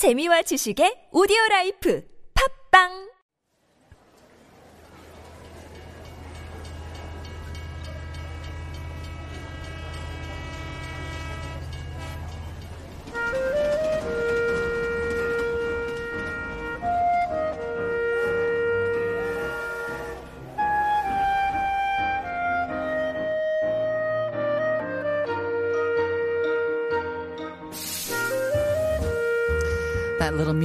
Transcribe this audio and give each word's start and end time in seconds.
재미와 0.00 0.40
지식의 0.48 1.12
오디오 1.12 1.36
라이프. 1.50 2.00
팝빵 2.32 3.09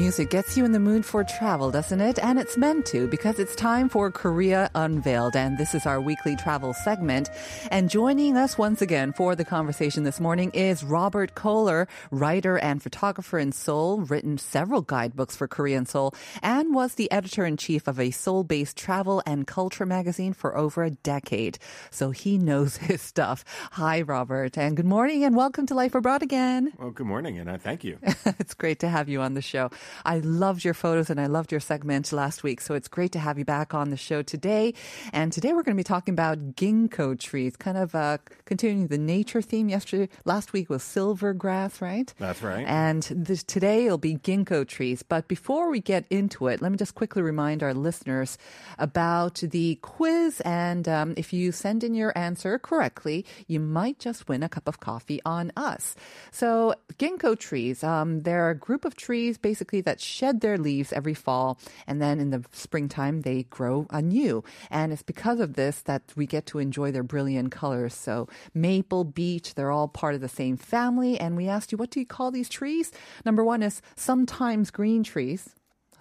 music 0.06 0.30
gets 0.30 0.56
you 0.56 0.64
in 0.64 0.72
the 0.72 0.80
mood 0.80 1.04
for 1.04 1.24
travel, 1.24 1.72
doesn't 1.72 2.00
it? 2.00 2.20
And 2.20 2.38
it's 2.38 2.58
meant 2.58 2.86
to 2.94 3.08
because 3.08 3.40
it's 3.40 3.56
time 3.56 3.90
for 3.90 4.12
Korea 4.12 4.70
Unveiled. 4.76 5.36
And 5.36 5.58
this 5.58 5.74
is 5.74 5.88
our 5.88 6.00
weekly 6.00 6.36
travel 6.36 6.76
segment. 6.76 7.32
And 7.72 7.90
joining 7.90 8.38
us 8.38 8.56
once 8.56 8.84
again 8.84 9.14
for 9.14 9.36
the 9.36 9.44
conversation 9.44 10.04
this 10.04 10.20
morning 10.20 10.52
is 10.54 10.84
Robert 10.84 11.34
Koehler, 11.34 11.88
writer 12.12 12.60
and 12.60 12.84
photographer 12.84 13.40
in 13.40 13.52
Seoul, 13.52 14.02
written 14.02 14.38
several 14.38 14.84
guidebooks 14.84 15.36
for 15.36 15.48
Korean 15.48 15.88
Seoul, 15.88 16.14
and 16.44 16.76
was 16.76 16.94
the 16.94 17.12
editor 17.12 17.44
in 17.44 17.58
chief 17.58 17.88
of 17.88 18.00
a 18.00 18.12
Seoul 18.12 18.44
based 18.44 18.78
travel 18.78 19.24
and 19.26 19.48
culture 19.48 19.88
magazine 19.88 20.34
for 20.34 20.56
over 20.56 20.84
a 20.84 20.92
decade. 20.92 21.58
So 21.90 22.12
he 22.12 22.38
knows 22.38 22.78
his 22.90 23.02
stuff. 23.02 23.44
Hi, 23.72 24.04
Robert, 24.04 24.56
and 24.56 24.78
good 24.78 24.86
morning 24.86 25.24
and 25.24 25.36
welcome 25.36 25.66
to 25.66 25.74
Life 25.74 25.96
Abroad 25.96 26.22
again. 26.22 26.74
Well, 26.78 26.92
good 26.92 27.08
morning, 27.08 27.40
and 27.40 27.60
thank 27.60 27.84
you. 27.84 27.98
it's 28.38 28.54
great 28.54 28.82
to 28.82 28.88
have 28.88 29.10
you 29.10 29.22
on 29.22 29.34
the 29.34 29.42
show. 29.42 29.72
I 30.04 30.20
loved 30.20 30.66
your 30.66 30.74
photos 30.74 31.10
and 31.10 31.22
I 31.22 31.28
loved 31.28 31.52
your 31.52 31.62
segment 31.62 32.12
last 32.12 32.44
week, 32.44 32.60
so 32.62 32.74
it's 32.74 32.88
great 32.88 33.12
to 33.14 33.20
have 33.20 33.38
you 33.38 33.46
back 33.46 33.74
on 33.74 33.90
the 33.90 33.98
show 33.98 34.22
today. 34.22 34.74
And 35.14 35.32
today 35.32 35.54
we're 35.54 35.64
going 35.64 35.78
to 35.78 35.80
be 35.80 35.84
talking 35.84 36.14
about 36.14 36.56
ginkgo 36.56 37.18
trees, 37.20 37.56
kind 37.56 37.78
of 37.78 37.96
uh, 37.96 38.18
continuing 38.46 38.88
the 38.88 38.98
nature 38.98 39.42
theme. 39.42 39.70
Yesterday, 39.70 40.10
last 40.26 40.54
week 40.54 40.70
was 40.70 40.84
silver 40.84 41.34
grass, 41.34 41.82
right? 41.82 42.14
That's 42.18 42.42
right. 42.42 42.66
And 42.68 43.04
this, 43.04 43.44
today 43.44 43.86
it'll 43.86 43.98
be 43.98 44.18
ginkgo 44.18 44.68
trees. 44.68 45.04
But 45.04 45.28
before 45.28 45.70
we 45.70 45.80
get 45.80 46.06
into 46.10 46.48
it, 46.48 46.62
let 46.62 46.72
me 46.72 46.78
just 46.78 46.96
quickly 46.96 47.22
remind 47.22 47.64
our 47.64 47.74
listeners 47.74 48.38
about 48.80 49.36
the 49.36 49.76
quiz. 49.82 50.42
And 50.42 50.88
um, 50.88 51.14
if 51.18 51.32
you 51.34 51.52
send 51.52 51.84
in 51.84 51.94
your 51.94 52.18
answer 52.18 52.58
correctly, 52.60 53.26
you 53.48 53.60
might 53.60 54.00
just 54.00 54.28
win 54.28 54.44
a 54.44 54.50
cup 54.50 54.68
of 54.68 54.80
coffee 54.80 55.22
on 55.26 55.52
us. 55.56 55.96
So 56.32 56.76
ginkgo 56.98 57.38
trees, 57.38 57.84
um, 57.84 58.24
they're 58.24 58.50
a 58.50 58.56
group 58.56 58.86
of 58.86 58.96
trees 58.96 59.38
basically 59.38 59.82
that 59.86 60.02
shed 60.02 60.42
their 60.42 60.58
leaves 60.58 60.94
every 60.94 61.14
fall, 61.14 61.60
and 61.88 62.02
then 62.02 62.20
in 62.20 62.30
the 62.30 62.44
springtime 62.52 63.22
they 63.22 63.44
grow 63.44 63.88
anew. 63.90 64.44
And 64.70 64.92
it's 64.92 65.04
because 65.04 65.40
of 65.40 65.54
this 65.54 65.82
that 65.84 66.04
we 66.16 66.26
get 66.26 66.46
to 66.48 66.60
enjoy 66.60 66.92
their 66.92 67.04
brilliant 67.04 67.52
colors. 67.52 67.94
So 67.94 68.28
maple, 68.54 69.04
beech, 69.04 69.56
they're 69.56 69.72
all 69.72 69.88
part 69.88 70.16
of 70.16 70.22
the 70.22 70.30
same 70.30 70.58
family. 70.58 71.20
And 71.20 71.38
we 71.38 71.48
asked 71.48 71.72
you, 71.72 71.78
what 71.78 71.90
do 71.90 72.00
you 72.00 72.06
call 72.06 72.32
these 72.32 72.50
trees? 72.50 72.92
Number 73.24 73.44
one 73.44 73.64
is 73.64 73.82
sometimes 73.96 74.72
green 74.72 75.04
trees 75.04 75.50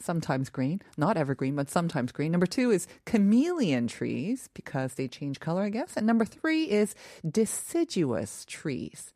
sometimes 0.04 0.50
green, 0.50 0.82
not 0.96 1.16
evergreen, 1.16 1.56
but 1.56 1.70
sometimes 1.70 2.12
green. 2.12 2.30
Number 2.30 2.46
two 2.46 2.70
is 2.70 2.86
chameleon 3.06 3.86
trees 3.86 4.50
because 4.54 4.94
they 4.94 5.08
change 5.08 5.40
color, 5.40 5.62
I 5.62 5.70
guess. 5.70 5.96
And 5.96 6.06
number 6.06 6.24
three 6.24 6.64
is 6.64 6.94
deciduous 7.28 8.44
trees. 8.44 9.12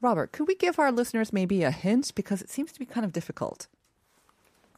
Robert, 0.00 0.32
could 0.32 0.46
we 0.46 0.54
give 0.54 0.78
our 0.78 0.92
listeners 0.92 1.32
maybe 1.32 1.62
a 1.62 1.70
hint 1.70 2.14
because 2.14 2.42
it 2.42 2.50
seems 2.50 2.72
to 2.72 2.78
be 2.78 2.86
kind 2.86 3.04
of 3.04 3.12
difficult? 3.12 3.66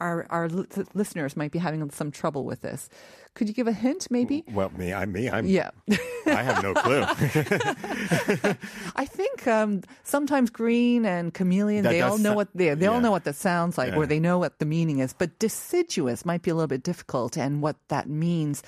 Our 0.02 0.26
our 0.30 0.48
li- 0.48 0.66
listeners 0.94 1.36
might 1.36 1.52
be 1.52 1.60
having 1.60 1.88
some 1.90 2.10
trouble 2.10 2.44
with 2.44 2.60
this. 2.62 2.88
Could 3.34 3.48
you 3.48 3.54
give 3.54 3.66
a 3.66 3.72
hint, 3.72 4.08
maybe? 4.10 4.44
Well, 4.52 4.70
me, 4.76 4.92
I'm 4.92 5.10
me, 5.12 5.30
I'm. 5.30 5.46
Yeah. 5.46 5.70
I 6.26 6.42
have 6.42 6.62
no 6.62 6.74
clue. 6.74 7.02
I 8.96 9.04
think 9.06 9.46
um, 9.46 9.82
sometimes 10.04 10.50
green 10.50 11.04
and 11.06 11.32
chameleon, 11.32 11.84
That 11.84 11.90
they 11.90 12.02
all 12.02 12.18
know 12.18 12.34
what 12.34 12.48
they 12.54 12.74
they 12.74 12.86
all 12.86 13.00
know 13.00 13.10
what 13.10 13.24
that 13.24 13.36
sounds 13.36 13.78
like, 13.78 13.94
or 13.96 14.06
they 14.06 14.20
know 14.20 14.38
what 14.38 14.58
the 14.58 14.66
meaning 14.66 14.98
is. 15.00 15.12
But 15.12 15.38
deciduous 15.38 16.24
might 16.24 16.42
be 16.42 16.50
a 16.50 16.54
little 16.54 16.68
bit 16.68 16.82
difficult, 16.82 17.36
and 17.36 17.62
what 17.62 17.76
that 17.88 18.08
means, 18.08 18.62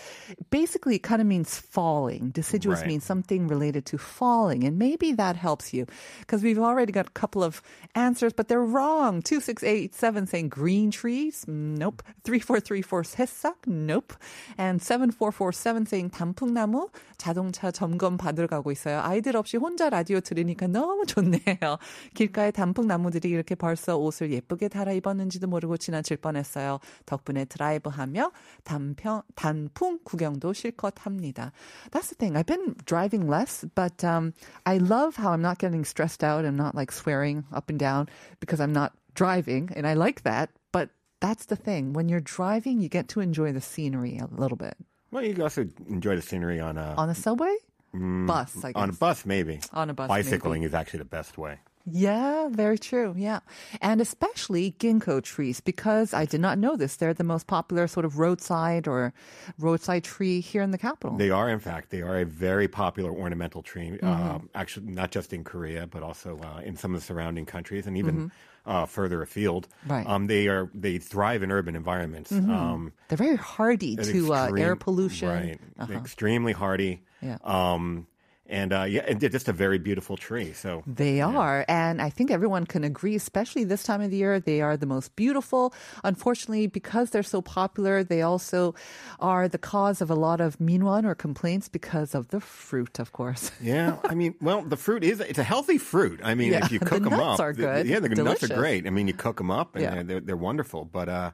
basically, 0.51 0.97
it 0.97 1.03
kind 1.03 1.21
of 1.21 1.29
means 1.29 1.59
falling. 1.59 2.31
Deciduous 2.31 2.81
Right. 2.81 2.89
means 2.89 3.05
something 3.05 3.47
related 3.47 3.87
to 3.87 3.99
falling, 3.99 4.65
and 4.65 4.79
maybe 4.79 5.13
that 5.13 5.37
helps 5.37 5.73
you 5.73 5.87
because 6.21 6.43
we've 6.43 6.59
already 6.59 6.91
got 6.93 7.07
a 7.07 7.11
couple 7.11 7.45
of 7.45 7.63
answers, 7.95 8.33
but 8.33 8.49
they're 8.49 8.65
wrong. 8.65 9.23
Two 9.23 9.41
six 9.41 9.63
eight 9.63 9.95
seven 9.95 10.27
saying 10.27 10.49
green 10.49 10.91
trees, 10.91 11.45
nope. 11.47 12.03
Three 12.25 12.41
four 12.41 12.59
three 12.61 12.83
four 12.83 13.03
새싹, 13.03 13.55
nope. 13.67 14.15
And 14.58 14.82
seven 14.82 15.12
four 15.12 15.32
four 15.32 15.54
seven 15.54 15.86
saying 15.86 16.12
단풍나무 16.12 16.90
자동차 17.18 17.72
점검 17.72 18.18
받으러 18.18 18.48
가고 18.48 18.72
있어요. 18.72 19.00
아이들 19.02 19.36
없이 19.36 19.58
혼자 19.58 19.90
라디오 19.90 20.20
들으니까 20.20 20.68
너무 20.68 21.06
좋네요. 21.06 21.78
길가에 22.14 22.52
단풍나무들이 22.52 23.30
이렇게 23.30 23.56
벌써 23.56 23.98
옷을 23.98 24.32
예쁘게 24.32 24.68
달아 24.68 24.92
입었는지도 24.94 25.48
모르고 25.48 25.78
지나칠 25.78 26.18
뻔했어요. 26.18 26.80
덕분에 27.06 27.46
드라이브하며 27.46 28.32
단평, 28.64 29.22
단풍 29.36 30.00
구경도 30.04 30.54
실컷 30.54 31.06
합니다. 31.06 31.52
That's 31.92 32.10
the 32.10 32.16
thing. 32.16 32.36
I've 32.38 32.46
been 32.46 32.76
driving 32.86 33.28
less, 33.28 33.66
but 33.76 34.04
um, 34.04 34.34
I 34.66 34.78
love 34.78 35.16
how 35.18 35.32
I'm 35.32 35.42
not 35.42 35.60
getting 35.60 35.84
stressed 35.84 36.24
out. 36.24 36.46
I'm 36.46 36.56
not 36.56 36.76
like 36.76 36.92
swearing 36.92 37.44
up 37.54 37.70
and 37.70 37.80
down 37.80 38.08
because 38.40 38.60
I'm 38.60 38.74
not 38.74 38.94
driving, 39.16 39.70
and 39.76 39.88
I 39.88 39.94
like 39.94 40.24
that. 40.24 40.50
But 40.72 40.90
that's 41.21 41.47
the 41.47 41.57
thing. 41.57 41.93
When 41.93 42.09
you're 42.09 42.21
driving, 42.21 42.81
you 42.81 42.89
get 42.89 43.09
to 43.09 43.21
enjoy 43.21 43.53
the 43.53 43.61
scenery 43.61 44.19
a 44.19 44.27
little 44.27 44.57
bit. 44.57 44.77
well, 45.11 45.25
you 45.25 45.43
also 45.43 45.69
enjoy 45.89 46.17
the 46.17 46.23
scenery 46.23 46.61
on 46.61 46.77
a 46.79 46.95
On 46.97 47.09
a 47.09 47.15
subway? 47.15 47.57
Bus, 47.93 48.65
I 48.65 48.73
guess. 48.73 48.83
on 48.83 48.91
a 48.91 48.93
bus, 48.93 49.25
maybe. 49.25 49.61
On 49.73 49.89
a 49.89 49.95
bus, 49.95 50.09
Bicycling 50.09 50.63
maybe. 50.63 50.67
is 50.69 50.75
actually 50.75 50.99
the 50.99 51.05
best 51.05 51.39
way. 51.39 51.61
Yeah, 51.87 52.49
very 52.49 52.79
true. 52.79 53.15
Yeah. 53.17 53.41
And 53.81 54.01
especially 54.01 54.75
ginkgo 54.81 55.23
trees, 55.23 55.61
because 55.61 56.13
I 56.15 56.25
did 56.25 56.41
not 56.41 56.59
know 56.59 56.77
this. 56.77 56.97
They're 56.97 57.15
the 57.15 57.23
most 57.25 57.47
popular 57.47 57.87
sort 57.87 58.05
of 58.07 58.19
roadside 58.19 58.89
or 58.89 59.13
roadside 59.61 60.03
tree 60.03 60.41
here 60.41 60.63
in 60.63 60.71
the 60.73 60.79
capital. 60.79 61.17
They 61.19 61.31
are, 61.31 61.49
in 61.49 61.61
fact, 61.61 61.91
they 61.91 62.01
are 62.03 62.19
a 62.19 62.25
very 62.25 62.67
popular 62.69 63.13
ornamental 63.13 63.63
tree. 63.63 63.91
Mm-hmm. 63.91 64.07
Um, 64.07 64.49
actually, 64.57 64.87
not 64.91 65.11
just 65.13 65.33
in 65.33 65.45
Korea, 65.45 65.87
but 65.87 66.03
also 66.03 66.41
uh, 66.43 66.61
in 66.65 66.77
some 66.77 66.95
of 66.95 67.01
the 67.01 67.07
surrounding 67.07 67.45
countries, 67.47 67.87
and 67.87 67.97
even 67.99 68.33
uh, 68.67 68.87
further 68.87 69.23
afield. 69.23 69.69
Mm-hmm. 69.69 69.93
Right. 69.93 70.05
Mm-hmm. 70.05 70.13
Um, 70.13 70.27
they 70.27 70.49
are 70.49 70.71
they 70.75 70.99
thrive 70.99 71.43
in 71.43 71.51
urban 71.53 71.77
environments. 71.77 72.33
Um, 72.33 72.93
They're 73.09 73.19
very 73.19 73.37
hardy 73.37 73.97
to 73.97 74.33
uh, 74.35 74.51
air 74.57 74.77
pollution. 74.77 75.29
Right. 75.29 75.61
Uh-huh. 75.79 75.93
Extremely 75.93 76.53
hardy. 76.53 77.03
Yeah. 77.21 77.39
Um, 77.43 78.07
and 78.47 78.73
uh, 78.73 78.83
yeah, 78.83 79.03
and 79.09 79.19
just 79.21 79.49
a 79.49 79.53
very 79.53 79.79
beautiful 79.79 80.17
tree. 80.17 80.53
So 80.53 80.83
They 80.87 81.21
are. 81.23 81.65
And 81.67 82.03
I 82.03 82.11
think 82.11 82.31
everyone 82.31 82.67
can 82.67 82.85
agree, 82.85 83.15
especially 83.15 83.65
this 83.65 83.83
time 83.83 84.03
of 84.03 84.11
the 84.11 84.19
year, 84.19 84.39
they 84.39 84.61
are 84.61 84.77
the 84.77 84.87
most 84.87 85.17
beautiful. 85.17 85.73
Unfortunately, 86.05 86.67
because 86.67 87.11
they're 87.11 87.23
so 87.23 87.41
popular, 87.41 88.05
they 88.05 88.21
also 88.23 88.75
are 89.19 89.49
the 89.49 89.57
cause 89.59 90.03
of 90.03 90.11
a 90.11 90.15
lot 90.15 90.41
of 90.41 90.59
minwan 90.59 91.05
or 91.07 91.15
complaints 91.15 91.69
because 91.69 92.15
of 92.15 92.29
the 92.29 92.41
fruit, 92.41 92.99
of 92.99 93.13
course. 93.13 93.51
yeah, 93.63 93.97
I 94.05 94.15
mean, 94.15 94.35
well, 94.43 94.61
the 94.63 94.77
fruit 94.77 95.05
is 95.05 95.21
it's 95.21 95.39
a 95.39 95.43
healthy 95.45 95.79
fruit. 95.79 96.21
I 96.23 96.35
mean, 96.35 96.53
Yeah, 96.53 96.65
if 96.67 96.71
you 96.73 96.79
the 96.85 96.85
cook 96.87 97.03
them 97.05 97.11
nuts 97.17 97.41
up, 97.41 97.47
are 97.47 97.53
the- 97.55 97.63
good, 97.63 97.87
yeah, 97.87 98.01
the 98.01 98.09
nuts 98.11 98.43
are 98.45 98.55
great. 98.55 98.87
I 98.87 98.91
mean, 98.91 99.09
you 99.09 99.15
cook 99.15 99.39
them 99.39 99.51
up 99.51 99.75
and 99.75 99.83
Yeah. 99.85 99.95
they're, 99.95 100.05
they're 100.05 100.21
they're 100.21 100.37
wonderful, 100.37 100.85
but 100.85 101.09
uh, 101.09 101.31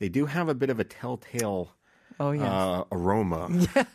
they 0.00 0.08
do 0.08 0.26
have 0.26 0.48
a 0.48 0.54
bit 0.54 0.70
of 0.70 0.80
a 0.80 0.84
telltale. 0.84 1.76
Oh, 2.20 2.30
yes. 2.32 2.44
Uh, 2.44 2.84
aroma. 2.92 3.48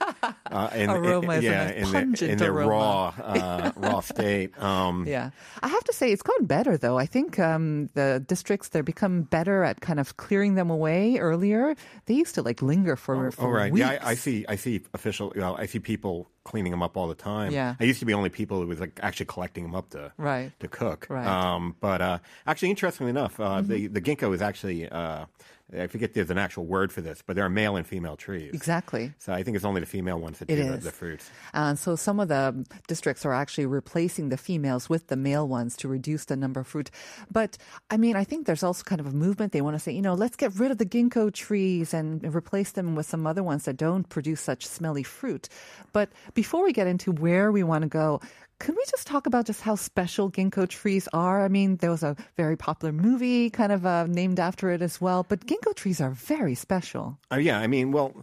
Uh, 0.52 0.70
and, 0.74 0.92
Aroma 0.92 1.34
is 1.34 1.44
a 1.44 1.48
yeah, 1.48 1.64
nice 1.66 1.76
in 1.76 1.84
their, 1.92 2.02
pungent 2.02 2.32
in 2.32 2.38
their 2.38 2.52
aroma. 2.54 2.70
raw, 2.70 3.14
uh, 3.24 3.72
raw 3.76 4.00
state. 4.00 4.58
Um, 4.62 5.06
Yeah. 5.08 5.32
I 5.62 5.68
have 5.68 5.84
to 5.86 5.94
say 5.94 6.12
it's 6.12 6.22
gotten 6.22 6.46
better 6.46 6.78
though. 6.78 6.98
I 6.98 7.06
think 7.08 7.40
um, 7.40 7.90
the 7.96 8.24
districts 8.26 8.70
they're 8.70 8.84
become 8.84 9.24
better 9.24 9.64
at 9.64 9.82
kind 9.82 10.00
of 10.00 10.18
clearing 10.18 10.54
them 10.56 10.70
away 10.70 11.18
earlier. 11.18 11.76
They 12.06 12.14
used 12.14 12.36
to 12.36 12.42
like 12.44 12.62
linger 12.62 12.96
for, 12.96 13.32
for 13.32 13.46
Oh, 13.48 13.50
right. 13.50 13.72
weeks. 13.72 13.80
Yeah, 13.86 13.98
I, 14.02 14.12
I 14.12 14.16
see. 14.16 14.46
I 14.48 14.56
see 14.56 14.82
official. 14.94 15.34
You 15.36 15.42
know, 15.42 15.56
I 15.58 15.66
see 15.66 15.80
people 15.80 16.30
cleaning 16.44 16.72
them 16.72 16.84
up 16.84 16.96
all 16.96 17.08
the 17.08 17.16
time. 17.16 17.52
Yeah. 17.52 17.76
I 17.80 17.84
used 17.84 18.00
to 18.00 18.06
be 18.06 18.14
only 18.14 18.30
people 18.30 18.62
who 18.62 18.68
was 18.68 18.80
like 18.80 19.00
actually 19.02 19.26
collecting 19.26 19.64
them 19.64 19.76
up 19.76 19.90
to 19.90 20.12
Right. 20.18 20.52
to 20.60 20.68
cook. 20.68 21.08
Right. 21.10 21.26
Um, 21.28 21.76
but 21.82 22.02
uh, 22.02 22.20
actually, 22.48 22.70
interestingly 22.70 23.10
enough, 23.10 23.40
uh, 23.40 23.62
the 23.62 23.88
the 23.88 24.00
ginkgo 24.02 24.34
is 24.34 24.42
actually. 24.42 24.88
Uh, 24.88 25.26
I 25.74 25.88
forget 25.88 26.14
there's 26.14 26.30
an 26.30 26.38
actual 26.38 26.66
word 26.66 26.92
for 26.92 27.02
this, 27.02 27.24
but 27.26 27.36
there 27.36 27.44
are 27.44 27.50
male 27.50 27.76
and 27.76 27.88
female 27.88 28.16
trees. 28.16 28.54
Exactly. 28.54 29.14
So 29.18 29.34
I 29.34 29.42
think 29.42 29.56
it's 29.56 29.66
only 29.66 29.82
the 29.82 29.88
female 29.88 30.20
ones 30.20 30.38
that 30.40 30.50
It 30.50 30.58
do 30.58 30.72
the, 30.72 30.78
the 30.78 30.92
fruits. 30.92 31.30
Uh, 31.54 31.74
so 31.74 31.96
some 31.96 32.20
of 32.20 32.28
the 32.28 32.66
districts 32.88 33.26
are 33.26 33.34
actually 33.34 33.66
replacing 33.66 34.30
the 34.30 34.38
females 34.38 34.90
with 34.90 35.08
the 35.08 35.16
male 35.16 35.48
ones 35.48 35.76
to 35.78 35.88
reduce 35.88 36.26
the 36.26 36.36
number 36.36 36.60
of 36.60 36.68
fruit. 36.68 36.92
But 37.32 37.58
I 37.90 37.98
mean, 37.98 38.16
I 38.16 38.24
think 38.24 38.46
there's 38.46 38.64
also 38.64 38.84
kind 38.84 39.02
of 39.02 39.08
a 39.08 39.12
movement. 39.12 39.54
They 39.54 39.62
want 39.62 39.76
to 39.76 39.80
say, 39.80 39.92
you 39.92 40.04
know, 40.04 40.14
let's 40.14 40.36
get 40.36 40.54
rid 40.56 40.70
of 40.70 40.78
the 40.78 40.86
ginkgo 40.86 41.34
trees 41.34 41.94
and 41.94 42.24
replace 42.36 42.72
them 42.72 42.96
with 42.96 43.08
some 43.08 43.26
other 43.26 43.44
ones 43.44 43.66
that 43.66 43.78
don't 43.78 44.08
produce 44.08 44.42
such 44.42 44.68
smelly 44.68 45.04
fruit. 45.04 45.50
But 45.94 46.10
before 46.36 46.64
we 46.64 46.74
get 46.74 46.86
into 46.86 47.12
where 47.12 47.52
we 47.52 47.64
want 47.64 47.82
to 47.82 47.90
go, 47.90 48.22
Can 48.60 48.74
we 48.76 48.84
just 48.90 49.06
talk 49.06 49.28
about 49.28 49.46
just 49.46 49.62
how 49.62 49.76
special 49.76 50.32
ginkgo 50.32 50.68
trees 50.68 51.10
are? 51.12 51.44
I 51.44 51.50
mean, 51.50 51.76
there 51.78 51.92
was 51.92 52.04
a 52.04 52.16
very 52.38 52.56
popular 52.56 52.94
movie 52.94 53.50
kind 53.50 53.72
of 53.72 53.86
uh, 53.86 54.06
named 54.08 54.40
after 54.40 54.72
it 54.72 54.82
as 54.82 55.02
well, 55.02 55.24
but 55.28 55.46
ginkgo 55.46 55.76
trees 55.76 56.00
are 56.00 56.12
very 56.12 56.56
special. 56.56 57.18
Uh, 57.32 57.36
yeah, 57.36 57.60
I 57.60 57.68
mean, 57.68 57.92
well, 57.92 58.14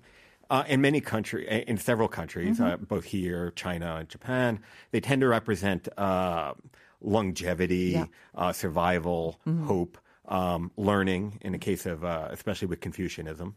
uh, 0.49 0.65
in 0.67 0.81
many 0.81 1.01
countries, 1.01 1.47
in 1.67 1.77
several 1.77 2.09
countries, 2.09 2.61
uh, 2.61 2.79
both 2.79 3.05
here, 3.05 3.51
China, 3.57 3.97
and 3.97 4.09
Japan, 4.09 4.61
they 4.91 5.01
tend 5.01 5.21
to 5.21 5.29
represent 5.29 5.87
uh, 5.99 6.55
longevity, 7.03 7.93
Yeah. 7.93 8.07
uh, 8.35 8.53
survival, 8.53 9.39
hope, 9.65 9.99
um, 10.29 10.71
learning. 10.79 11.39
In 11.43 11.53
the 11.53 11.59
case 11.59 11.85
of, 11.85 12.05
uh, 12.05 12.29
especially 12.31 12.69
with 12.69 12.81
Confucianism. 12.81 13.55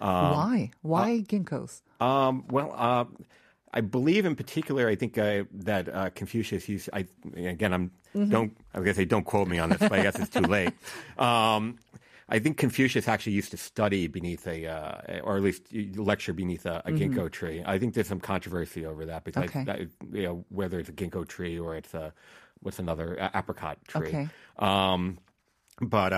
Why? 0.00 0.70
Why 0.82 1.20
ginkgos? 1.26 1.82
Um, 2.00 2.44
well, 2.48 2.74
uh, 2.76 3.04
I 3.76 3.80
believe 3.82 4.24
in 4.24 4.34
particular, 4.36 4.88
I 4.88 4.96
think 4.96 5.18
uh, 5.18 5.44
that 5.52 5.88
uh, 5.88 6.10
Confucius 6.14 6.68
used. 6.68 6.88
I 6.92 7.06
again, 7.36 7.72
I'm 7.74 7.90
don't. 8.14 8.56
I 8.72 8.78
was 8.78 8.84
gonna 8.86 8.94
say 8.94 9.04
don't 9.04 9.24
quote 9.24 9.48
me 9.48 9.58
on 9.58 9.68
this, 9.70 9.80
but 9.80 9.92
I 9.92 10.02
guess 10.02 10.18
it's 10.18 10.30
too 10.30 10.40
late. 10.58 10.72
Um, 11.18 11.78
I 12.28 12.40
think 12.40 12.56
Confucius 12.56 13.06
actually 13.06 13.34
used 13.34 13.52
to 13.52 13.56
study 13.56 14.08
beneath 14.08 14.46
a, 14.48 14.66
uh, 14.66 15.20
or 15.22 15.36
at 15.36 15.42
least 15.42 15.62
lecture 15.96 16.32
beneath 16.32 16.66
a, 16.66 16.82
a 16.84 16.90
ginkgo 16.90 17.30
tree. 17.30 17.62
I 17.64 17.78
think 17.78 17.94
there's 17.94 18.08
some 18.08 18.18
controversy 18.18 18.84
over 18.84 19.06
that 19.06 19.22
because 19.22 19.44
Okay. 19.44 19.64
that, 19.64 19.78
you 20.12 20.22
know, 20.24 20.44
whether 20.48 20.80
it's 20.80 20.88
a 20.88 20.92
ginkgo 20.92 21.22
tree 21.28 21.56
or 21.56 21.76
it's 21.76 21.94
a 21.94 22.12
what's 22.62 22.80
another 22.80 23.16
apricot 23.32 23.78
tree. 23.86 24.08
Okay. 24.08 24.28
Um, 24.58 25.18
but 25.80 26.12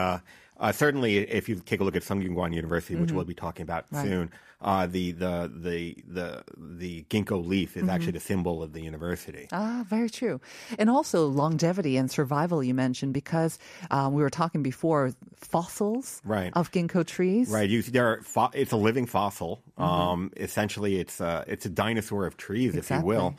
uh, 0.59 0.73
certainly, 0.73 1.19
if 1.19 1.49
you 1.49 1.57
take 1.57 1.81
a 1.81 1.85
look 1.85 1.97
at 1.97 2.03
Sungkyunkwan 2.03 2.55
University, 2.55 2.97
which 2.97 3.13
we'll 3.13 3.25
be 3.25 3.35
talking 3.35 3.63
about 3.63 3.85
Mm-hmm. 3.87 3.97
Right. 3.97 4.05
soon, 4.09 4.31
uh, 4.61 4.87
the, 4.89 5.13
the 5.13 5.49
the 5.55 5.97
the 6.09 6.43
the 6.57 7.05
ginkgo 7.09 7.47
leaf 7.47 7.75
Mm-hmm. 7.75 7.85
is 7.85 7.89
actually 7.89 8.13
the 8.13 8.21
symbol 8.21 8.61
of 8.63 8.73
the 8.73 8.81
university. 8.83 9.47
Ah, 9.53 9.85
very 9.89 10.11
true. 10.11 10.41
And 10.81 10.91
also 10.91 11.27
longevity 11.29 11.97
and 11.97 12.11
survival, 12.11 12.63
you 12.65 12.75
mentioned, 12.75 13.15
because 13.15 13.59
um, 13.93 14.15
we 14.15 14.23
were 14.23 14.31
talking 14.31 14.63
before 14.65 15.13
fossils 15.37 16.21
Right. 16.25 16.53
of 16.55 16.73
ginkgo 16.73 17.07
trees. 17.07 17.51
Right, 17.51 17.69
you, 17.71 17.83
there 17.83 18.07
are 18.09 18.23
fo- 18.23 18.51
it's 18.53 18.73
a 18.73 18.77
living 18.77 19.07
fossil. 19.07 19.63
Mm-hmm. 19.79 19.83
Um, 19.85 20.33
essentially, 20.37 20.99
it's 20.99 21.21
a 21.21 21.45
it's 21.47 21.67
a 21.67 21.71
dinosaur 21.71 22.27
of 22.27 22.37
trees, 22.37 22.75
if 22.75 22.91
you 22.91 23.01
will. 23.01 23.37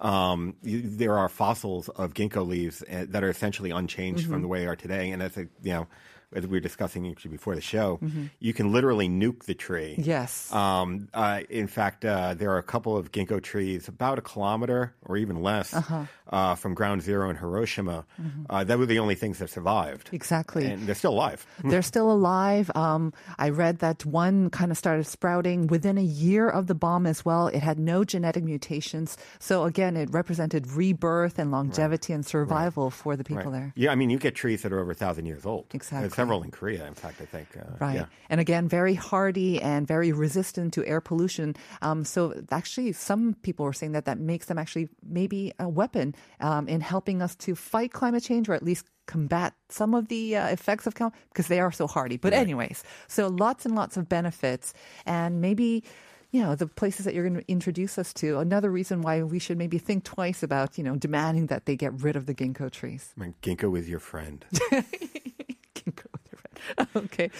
Um, 0.00 0.54
you, 0.62 0.82
there 0.82 1.18
are 1.18 1.28
fossils 1.28 1.88
of 1.88 2.14
ginkgo 2.14 2.46
leaves 2.46 2.82
uh, 2.82 3.06
that 3.08 3.24
are 3.24 3.30
essentially 3.30 3.70
unchanged 3.70 4.22
Mm-hmm. 4.24 4.32
from 4.32 4.42
the 4.42 4.48
way 4.48 4.60
they 4.60 4.66
are 4.66 4.76
today, 4.76 5.10
and 5.10 5.22
a, 5.22 5.30
you 5.62 5.72
know, 5.72 5.86
as 6.34 6.46
we 6.46 6.56
were 6.56 6.60
discussing 6.60 7.08
actually 7.08 7.30
before 7.32 7.54
the 7.54 7.60
show, 7.60 7.98
Mm-hmm. 8.02 8.24
you 8.38 8.52
can 8.52 8.72
literally 8.72 9.08
nuke 9.08 9.44
the 9.44 9.54
tree. 9.54 9.94
Yes. 9.98 10.52
Um, 10.52 11.08
uh, 11.14 11.40
in 11.48 11.66
fact, 11.66 12.04
uh, 12.04 12.34
there 12.34 12.50
are 12.52 12.58
a 12.58 12.62
couple 12.62 12.96
of 12.96 13.12
ginkgo 13.12 13.42
trees 13.42 13.88
about 13.88 14.18
a 14.18 14.22
kilometer 14.22 14.94
or 15.02 15.16
even 15.16 15.42
less 15.42 15.72
Uh-huh. 15.74 16.04
uh 16.30 16.54
from 16.54 16.74
Ground 16.74 17.00
Zero 17.02 17.30
in 17.30 17.36
Hiroshima. 17.36 18.04
Uh, 18.50 18.64
that 18.64 18.78
were 18.78 18.86
the 18.86 18.98
only 18.98 19.14
things 19.14 19.38
that 19.38 19.48
survived, 19.50 20.06
Mm-hmm. 20.08 20.16
Exactly. 20.16 20.66
and 20.66 20.86
they're 20.86 20.94
still 20.94 21.12
alive. 21.14 21.46
They're 21.64 21.82
still 21.82 22.10
alive. 22.12 22.70
Um, 22.74 23.12
I 23.38 23.48
read 23.50 23.78
that 23.80 24.04
one 24.04 24.50
kind 24.50 24.70
of 24.70 24.76
started 24.78 25.06
sprouting 25.06 25.66
within 25.68 25.96
a 25.98 26.02
year 26.02 26.48
of 26.48 26.66
the 26.66 26.74
bomb 26.74 27.06
as 27.06 27.24
well. 27.24 27.48
It 27.48 27.60
had 27.60 27.78
no 27.78 28.04
genetic 28.04 28.44
mutations. 28.44 29.16
So 29.38 29.64
again, 29.64 29.96
it 29.96 30.10
represented 30.12 30.66
rebirth 30.72 31.38
and 31.38 31.50
longevity 31.50 32.12
and 32.12 32.24
survival 32.26 32.90
for 32.90 33.16
the 33.16 33.24
people 33.24 33.50
there. 33.52 33.72
Yeah, 33.76 33.92
I 33.92 33.94
mean, 33.94 34.10
you 34.10 34.18
get 34.18 34.34
trees 34.34 34.62
that 34.62 34.72
are 34.72 34.80
over 34.80 34.90
a 34.92 34.94
thousand 34.94 35.26
years 35.26 35.46
old. 35.46 35.66
Exactly. 35.72 36.00
There's 36.08 36.17
several 36.18 36.42
in 36.42 36.50
Korea, 36.50 36.82
in 36.86 36.94
fact, 36.94 37.20
I 37.20 37.28
think. 37.34 37.48
Uh, 37.56 37.64
Right. 37.80 38.00
Yeah. 38.00 38.06
And 38.30 38.40
again, 38.40 38.64
very 38.68 38.94
hardy 38.94 39.52
and 39.62 39.86
very 39.86 40.10
resistant 40.12 40.74
to 40.74 40.80
air 40.84 41.00
pollution. 41.00 41.54
Um, 41.80 42.04
so 42.04 42.20
actually, 42.50 42.92
some 42.92 43.34
people 43.46 43.64
were 43.64 43.72
saying 43.80 43.92
that 43.92 44.04
that 44.06 44.18
makes 44.18 44.46
them 44.46 44.58
actually 44.58 44.88
maybe 45.02 45.52
a 45.58 45.68
weapon 45.68 46.14
um, 46.40 46.66
in 46.74 46.80
helping 46.80 47.22
us 47.22 47.36
to 47.46 47.54
fight 47.54 47.92
climate 47.92 48.22
change 48.22 48.48
or 48.48 48.54
at 48.54 48.64
least 48.64 48.86
combat 49.06 49.54
some 49.68 49.94
of 49.94 50.08
the 50.08 50.36
uh, 50.36 50.48
effects 50.48 50.86
of 50.86 50.94
climate 50.94 51.14
because 51.30 51.46
they 51.48 51.60
are 51.60 51.72
so 51.72 51.86
hardy. 51.86 52.16
But 52.16 52.32
anyways, 52.32 52.84
so 53.06 53.28
lots 53.28 53.64
and 53.66 53.74
lots 53.74 53.96
of 53.96 54.08
benefits 54.08 54.74
and 55.06 55.40
maybe 55.40 55.84
you 56.30 56.42
know 56.42 56.54
the 56.54 56.66
places 56.66 57.04
that 57.06 57.14
you're 57.14 57.26
going 57.28 57.40
to 57.40 57.50
introduce 57.50 57.96
us 57.96 58.12
to 58.12 58.38
another 58.38 58.70
reason 58.70 59.00
why 59.00 59.22
we 59.22 59.38
should 59.38 59.56
maybe 59.56 59.78
think 59.78 60.04
twice 60.04 60.42
about 60.42 60.76
you 60.76 60.84
know 60.84 60.94
demanding 60.96 61.46
that 61.46 61.64
they 61.64 61.74
get 61.76 61.92
rid 62.02 62.16
of 62.16 62.26
the 62.26 62.34
ginkgo 62.34 62.70
trees 62.70 63.14
I 63.16 63.20
mean, 63.20 63.34
ginkgo 63.40 63.78
is 63.78 63.88
your 63.88 64.00
friend. 64.00 64.44
okay 66.96 67.30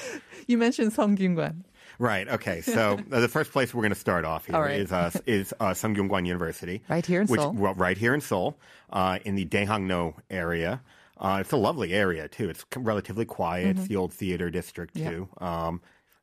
you 0.47 0.59
mentioned 0.59 0.93
Sungkyunkwan. 0.93 1.65
right. 1.99 2.29
Okay. 2.29 2.61
So 2.61 2.99
uh, 3.13 3.21
the 3.21 3.29
first 3.29 3.53
place 3.53 3.75
we're 3.75 3.83
going 3.83 3.93
to 3.93 3.99
start 3.99 4.25
off 4.25 4.47
here 4.47 4.59
right. 4.61 4.81
is 4.81 4.93
uh, 4.93 5.11
is 5.27 5.53
uh, 5.61 5.71
Sungkyunkwan 5.71 6.27
University, 6.27 6.83
Right 6.89 7.05
here 7.05 7.23
in 7.23 7.27
which, 7.27 7.41
Seoul. 7.41 7.53
Well, 7.53 7.75
right 7.75 7.99
here 7.99 8.15
in 8.15 8.21
Seoul, 8.21 8.59
uh, 8.93 9.19
in 9.25 9.35
the 9.35 9.45
Daehangno 9.45 10.15
area. 10.31 10.81
Uh, 11.21 11.39
it's 11.41 11.51
a 11.51 11.57
lovely 11.57 11.93
area 11.93 12.29
too. 12.29 12.49
It's 12.49 12.65
relatively 12.77 13.25
quiet. 13.25 13.77
It's 13.77 13.89
the 13.89 13.97
old 13.97 14.13
theater 14.13 14.51
district 14.51 14.95
Mm-hmm. 14.95 15.11
Too. 15.11 15.29
Um, 15.45 15.81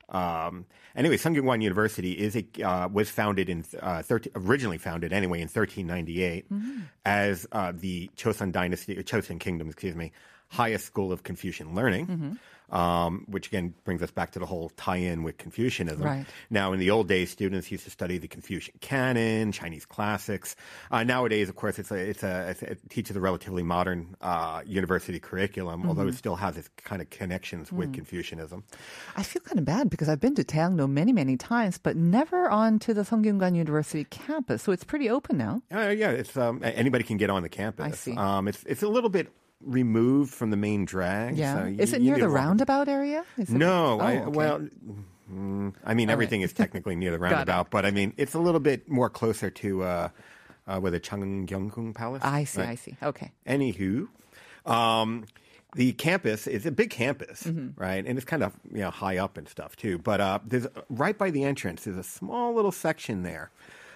um, 0.07 0.65
anyway, 0.95 1.18
Sungkyunkwan 1.18 1.62
University 1.62 2.13
is 2.13 2.36
a 2.38 2.45
uh, 2.63 2.88
was 2.88 3.09
founded 3.09 3.50
in 3.50 3.65
uh, 3.81 4.03
13, 4.03 4.31
originally 4.36 4.77
founded 4.77 5.12
anyway 5.12 5.39
in 5.39 5.50
1398 5.50 6.50
Mm-hmm. 6.51 6.80
as 7.03 7.45
uh, 7.51 7.74
the 7.75 8.09
Chosun 8.15 8.51
dynasty, 8.51 8.95
Chosun 9.03 9.39
kingdom, 9.39 9.68
excuse 9.68 9.95
me, 9.95 10.12
highest 10.50 10.86
school 10.86 11.12
of 11.12 11.24
Confucian 11.24 11.75
learning. 11.75 12.07
Mm-hmm. 12.07 12.31
Um, 12.71 13.25
which 13.27 13.47
again 13.47 13.75
brings 13.83 14.01
us 14.01 14.09
back 14.12 14.31
to 14.31 14.39
the 14.39 14.45
whole 14.45 14.69
tie-in 14.75 15.23
with 15.23 15.38
Confucianism. 15.38 16.01
Right. 16.01 16.25
Now, 16.50 16.73
in 16.73 16.79
the 16.79 16.89
old 16.89 17.07
days, 17.07 17.29
students 17.29 17.71
used 17.71 17.83
to 17.83 17.91
study 17.91 18.17
the 18.17 18.27
Confucian 18.27 18.73
canon, 18.81 19.51
Chinese 19.51 19.85
classics. 19.85 20.56
Uh, 20.89 21.03
nowadays, 21.03 21.47
of 21.47 21.56
course, 21.56 21.77
it's 21.77 21.91
a, 21.91 21.95
it's 21.95 22.23
a, 22.23 22.56
it 22.62 22.79
teaches 22.89 23.15
a 23.15 23.19
relatively 23.19 23.62
modern 23.62 24.15
uh, 24.19 24.62
university 24.65 25.19
curriculum, 25.19 25.85
although 25.88 26.07
it 26.07 26.15
still 26.15 26.35
has 26.35 26.57
its 26.57 26.69
kind 26.83 27.01
of 27.01 27.09
connections 27.12 27.71
with 27.71 27.94
Confucianism. 27.94 28.63
I 29.15 29.23
feel 29.23 29.41
kind 29.44 29.59
of 29.59 29.65
bad 29.65 29.89
because 29.89 30.09
I've 30.09 30.19
been 30.19 30.35
to 30.35 30.44
Daehangno 30.44 30.89
many, 30.89 31.13
many 31.13 31.38
times, 31.38 31.77
but 31.77 31.95
never 31.95 32.50
on 32.50 32.79
to 32.79 32.94
the 32.94 33.01
Sungkyunkwan 33.01 33.56
University 33.56 34.06
campus. 34.06 34.63
So 34.63 34.71
it's 34.71 34.83
pretty 34.83 35.09
open 35.09 35.38
now. 35.38 35.61
Uh, 35.71 35.89
yeah, 35.89 36.09
it's 36.09 36.35
um, 36.35 36.61
anybody 36.63 37.03
can 37.03 37.18
get 37.18 37.29
on 37.29 37.44
the 37.44 37.50
campus. 37.50 37.85
I 37.85 37.91
see. 37.91 38.15
Um, 38.15 38.47
it's 38.47 38.63
it's 38.63 38.83
a 38.83 38.88
little 38.88 39.09
bit 39.09 39.31
removed 39.62 40.34
from 40.34 40.50
the 40.52 40.57
main 40.57 40.86
drag. 40.86 41.38
Yeah. 41.38 41.62
so 41.62 41.66
you- 41.68 41.80
Is 41.80 41.94
it 41.94 42.02
near 42.02 42.18
the 42.18 42.30
roundabout 42.30 42.88
area? 42.88 43.24
Is 43.38 43.50
it- 43.50 43.54
No, 43.57 44.00
I, 44.00 44.18
Oh, 44.18 44.22
okay. 44.24 44.30
well, 44.38 44.68
mm, 45.31 45.74
I 45.84 45.94
mean 45.94 46.10
everything 46.10 46.42
is 46.42 46.54
technically 46.63 46.96
near 46.96 47.12
the 47.12 47.19
roundabout, 47.19 47.69
but 47.72 47.86
I 47.86 47.92
mean 47.92 48.13
it's 48.18 48.34
a 48.34 48.40
little 48.40 48.60
bit 48.60 48.90
more 48.90 49.10
closer 49.10 49.50
to 49.50 49.84
uh, 49.84 50.10
uh, 50.68 50.80
where 50.80 50.92
the 50.92 51.00
Changgyeonggung 51.00 51.94
Palace. 51.96 52.22
I 52.24 52.44
see, 52.44 52.60
Right. 52.62 52.69
I 52.69 52.75
see. 52.75 52.98
Okay. 53.02 53.31
Anywho, 53.48 54.07
um, 54.66 55.25
the 55.75 55.94
campus 55.94 56.48
is 56.48 56.66
a 56.66 56.72
big 56.72 56.90
campus, 56.90 57.44
Mm-hmm. 57.44 57.80
right? 57.81 58.06
And 58.06 58.18
it's 58.18 58.25
kind 58.25 58.44
of 58.44 58.54
you 58.72 58.80
know 58.81 58.92
high 58.92 59.18
up 59.18 59.38
and 59.38 59.48
stuff 59.48 59.75
too. 59.75 59.97
But 60.00 60.21
uh, 60.21 60.40
there's 60.45 60.68
right 60.90 61.18
by 61.18 61.31
the 61.31 61.44
entrance. 61.44 61.83
There's 61.85 61.97
a 61.97 62.04
small 62.04 62.54
little 62.54 62.71
section 62.71 63.24
there 63.24 63.52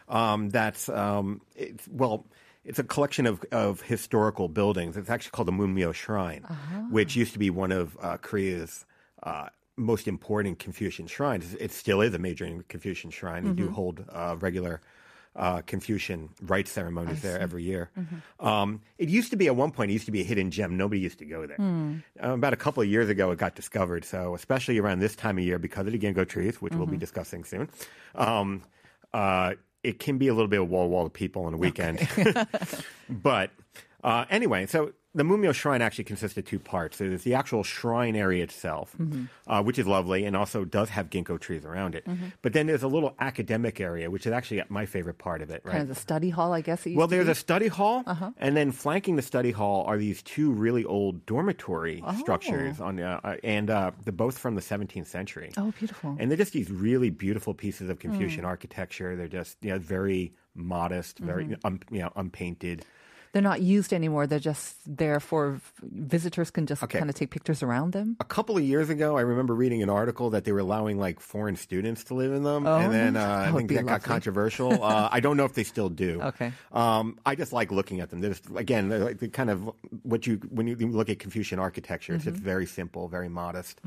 um, 0.07 0.49
that's 0.49 0.89
um, 0.89 1.41
it's, 1.55 1.87
well. 1.87 2.25
It's 2.69 2.77
a 2.79 2.83
collection 2.83 3.25
of, 3.25 3.43
of 3.51 3.81
historical 3.81 4.47
buildings. 4.47 4.95
It's 4.95 5.09
actually 5.09 5.31
called 5.31 5.47
the 5.47 5.57
Munmyo 5.59 5.91
Shrine, 5.93 6.43
Uh-huh. 6.47 6.81
which 6.91 7.15
used 7.15 7.33
to 7.33 7.39
be 7.39 7.49
one 7.49 7.71
of 7.71 7.97
uh, 7.99 8.17
Korea's 8.17 8.85
uh, 9.23 9.47
most 9.75 10.07
important 10.07 10.59
Confucian 10.59 11.07
shrines. 11.07 11.55
It 11.65 11.71
still 11.71 11.99
is 12.01 12.13
a 12.13 12.19
major 12.19 12.45
Confucian 12.73 13.09
shrine. 13.11 13.43
They 13.43 13.49
Mm-hmm. 13.49 13.65
do 13.65 13.71
hold 13.71 14.05
uh, 14.09 14.35
regular 14.39 14.81
uh, 15.35 15.61
Confucian 15.65 16.29
rite 16.41 16.67
ceremonies 16.67 17.21
there 17.21 17.39
every 17.39 17.63
year. 17.63 17.89
Mm-hmm. 17.97 18.45
Um, 18.45 18.81
it 18.97 19.09
used 19.09 19.29
to 19.31 19.37
be 19.37 19.47
at 19.47 19.55
one 19.55 19.71
point. 19.71 19.89
It 19.89 19.93
used 19.93 20.05
to 20.05 20.11
be 20.11 20.21
a 20.21 20.23
hidden 20.31 20.51
gem. 20.51 20.77
Nobody 20.77 20.99
used 21.01 21.19
to 21.19 21.25
go 21.25 21.47
there. 21.47 21.59
Uh, 22.23 22.33
about 22.33 22.53
a 22.53 22.57
couple 22.65 22.83
of 22.83 22.89
years 22.89 23.09
ago, 23.09 23.31
it 23.31 23.39
got 23.39 23.55
discovered. 23.55 24.03
So, 24.05 24.35
especially 24.35 24.77
around 24.79 24.99
this 24.99 25.15
time 25.15 25.37
of 25.39 25.43
year, 25.43 25.57
because 25.57 25.85
of 25.87 25.93
the 25.93 25.99
ginkgo 25.99 26.25
trees, 26.27 26.61
which 26.61 26.73
we'll 26.75 26.85
Mm-hmm. 26.85 26.91
be 26.91 27.05
discussing 27.07 27.43
soon, 27.45 27.69
um, 28.15 28.61
uh, 29.13 29.53
it 29.83 29.99
can 29.99 30.17
be 30.17 30.27
a 30.27 30.33
little 30.33 30.47
bit 30.47 30.61
of 30.61 30.69
wall 30.69 30.89
wall 30.89 31.05
of 31.05 31.13
people 31.13 31.45
on 31.45 31.53
a 31.53 31.57
weekend. 31.57 32.07
but 33.09 33.51
uh, 34.03 34.25
anyway, 34.29 34.65
so 34.65 34.93
the 35.15 35.23
Munmyo 35.23 35.53
Shrine 35.55 35.81
actually 35.81 36.03
consists 36.03 36.37
of 36.37 36.45
two 36.45 36.59
parts. 36.59 36.99
There's 36.99 37.23
the 37.23 37.33
actual 37.33 37.63
shrine 37.63 38.15
area 38.15 38.43
itself, 38.43 38.95
Mm-hmm. 38.99 39.23
uh, 39.47 39.63
which 39.63 39.79
is 39.79 39.87
lovely 39.87 40.23
and 40.25 40.35
also 40.35 40.65
does 40.65 40.89
have 40.89 41.09
ginkgo 41.09 41.39
trees 41.39 41.65
around 41.65 41.95
it. 41.95 42.05
Mm-hmm. 42.05 42.27
But 42.43 42.53
then 42.53 42.67
there's 42.67 42.83
a 42.83 42.87
little 42.87 43.15
academic 43.19 43.81
area, 43.81 44.11
which 44.11 44.27
is 44.27 44.33
actually 44.33 44.61
my 44.69 44.85
favorite 44.85 45.17
part 45.17 45.41
of 45.41 45.49
it. 45.49 45.61
Right? 45.65 45.71
Kind 45.71 45.81
of 45.83 45.89
the 45.89 45.95
study 45.95 46.29
hall, 46.29 46.53
I 46.53 46.61
guess. 46.61 46.85
It 46.85 46.91
used 46.91 46.97
Well, 46.99 47.07
there's 47.07 47.27
a 47.27 47.33
study 47.33 47.67
hall, 47.67 48.03
Uh-huh. 48.05 48.31
and 48.37 48.55
then 48.55 48.71
flanking 48.71 49.15
the 49.15 49.23
study 49.23 49.49
hall 49.51 49.83
are 49.85 49.97
these 49.97 50.21
two 50.21 50.51
really 50.51 50.85
old 50.85 51.25
dormitory 51.25 52.03
Oh. 52.05 52.13
structures 52.19 52.79
on, 52.79 52.99
uh, 52.99 53.19
uh, 53.23 53.35
and 53.43 53.69
uh, 53.71 53.91
they're 54.03 54.13
both 54.13 54.37
from 54.37 54.53
the 54.53 54.61
17th 54.61 55.07
century. 55.07 55.51
Oh, 55.57 55.73
beautiful. 55.79 56.15
And 56.19 56.29
they're 56.29 56.37
just 56.37 56.53
these 56.53 56.69
really 56.69 57.09
beautiful 57.09 57.55
pieces 57.55 57.89
of 57.89 57.97
Confucian 57.97 58.41
Hmm. 58.41 58.45
architecture. 58.53 59.15
They're 59.15 59.27
just 59.27 59.57
you 59.61 59.71
know 59.71 59.79
very 59.79 60.33
modest, 60.55 61.17
very 61.19 61.45
Mm-hmm. 61.45 61.65
un, 61.65 61.79
you 61.91 61.99
know 62.01 62.11
unpainted. 62.15 62.85
They're 63.31 63.41
not 63.43 63.61
used 63.61 63.93
anymore. 63.93 64.25
They're 64.25 64.39
just 64.39 64.75
there 64.85 65.19
for 65.19 65.61
visitors 65.81 66.49
can 66.51 66.65
just 66.65 66.81
Okay. 66.83 66.97
kind 66.97 67.09
of 67.09 67.15
take 67.15 67.29
pictures 67.29 67.61
around 67.61 67.93
them. 67.93 68.17
A 68.19 68.23
couple 68.25 68.57
of 68.57 68.63
years 68.63 68.89
ago, 68.89 69.17
I 69.17 69.21
remember 69.21 69.53
reading 69.53 69.83
an 69.83 69.89
article 69.89 70.31
that 70.31 70.45
they 70.45 70.51
were 70.51 70.59
allowing 70.59 70.97
like 70.97 71.19
foreign 71.19 71.55
students 71.55 72.03
to 72.05 72.15
live 72.15 72.33
in 72.33 72.43
them, 72.43 72.65
and 72.65 72.91
then 72.91 73.15
uh, 73.25 73.45
I 73.47 73.51
think 73.51 73.69
that 73.71 73.85
got 73.85 74.01
controversial. 74.03 74.83
uh, 74.83 75.09
I 75.11 75.19
don't 75.19 75.37
know 75.37 75.45
if 75.45 75.53
they 75.53 75.63
still 75.63 75.89
do. 75.89 76.21
Okay. 76.23 76.51
Um, 76.71 77.19
I 77.25 77.35
just 77.35 77.53
like 77.53 77.71
looking 77.71 77.99
at 77.99 78.09
them. 78.09 78.19
There's 78.21 78.41
again, 78.55 78.89
they're 78.89 78.99
like 79.05 79.19
the 79.19 79.27
kind 79.29 79.49
of 79.51 79.69
what 80.03 80.25
you 80.25 80.37
when 80.49 80.65
you 80.67 80.75
look 80.75 81.09
at 81.09 81.19
Confucian 81.19 81.59
architecture, 81.59 82.15
it's 82.15 82.25
Mm-hmm. 82.25 82.33
just 82.33 82.43
very 82.43 82.65
simple, 82.65 83.07
very 83.07 83.29
modest. 83.29 83.79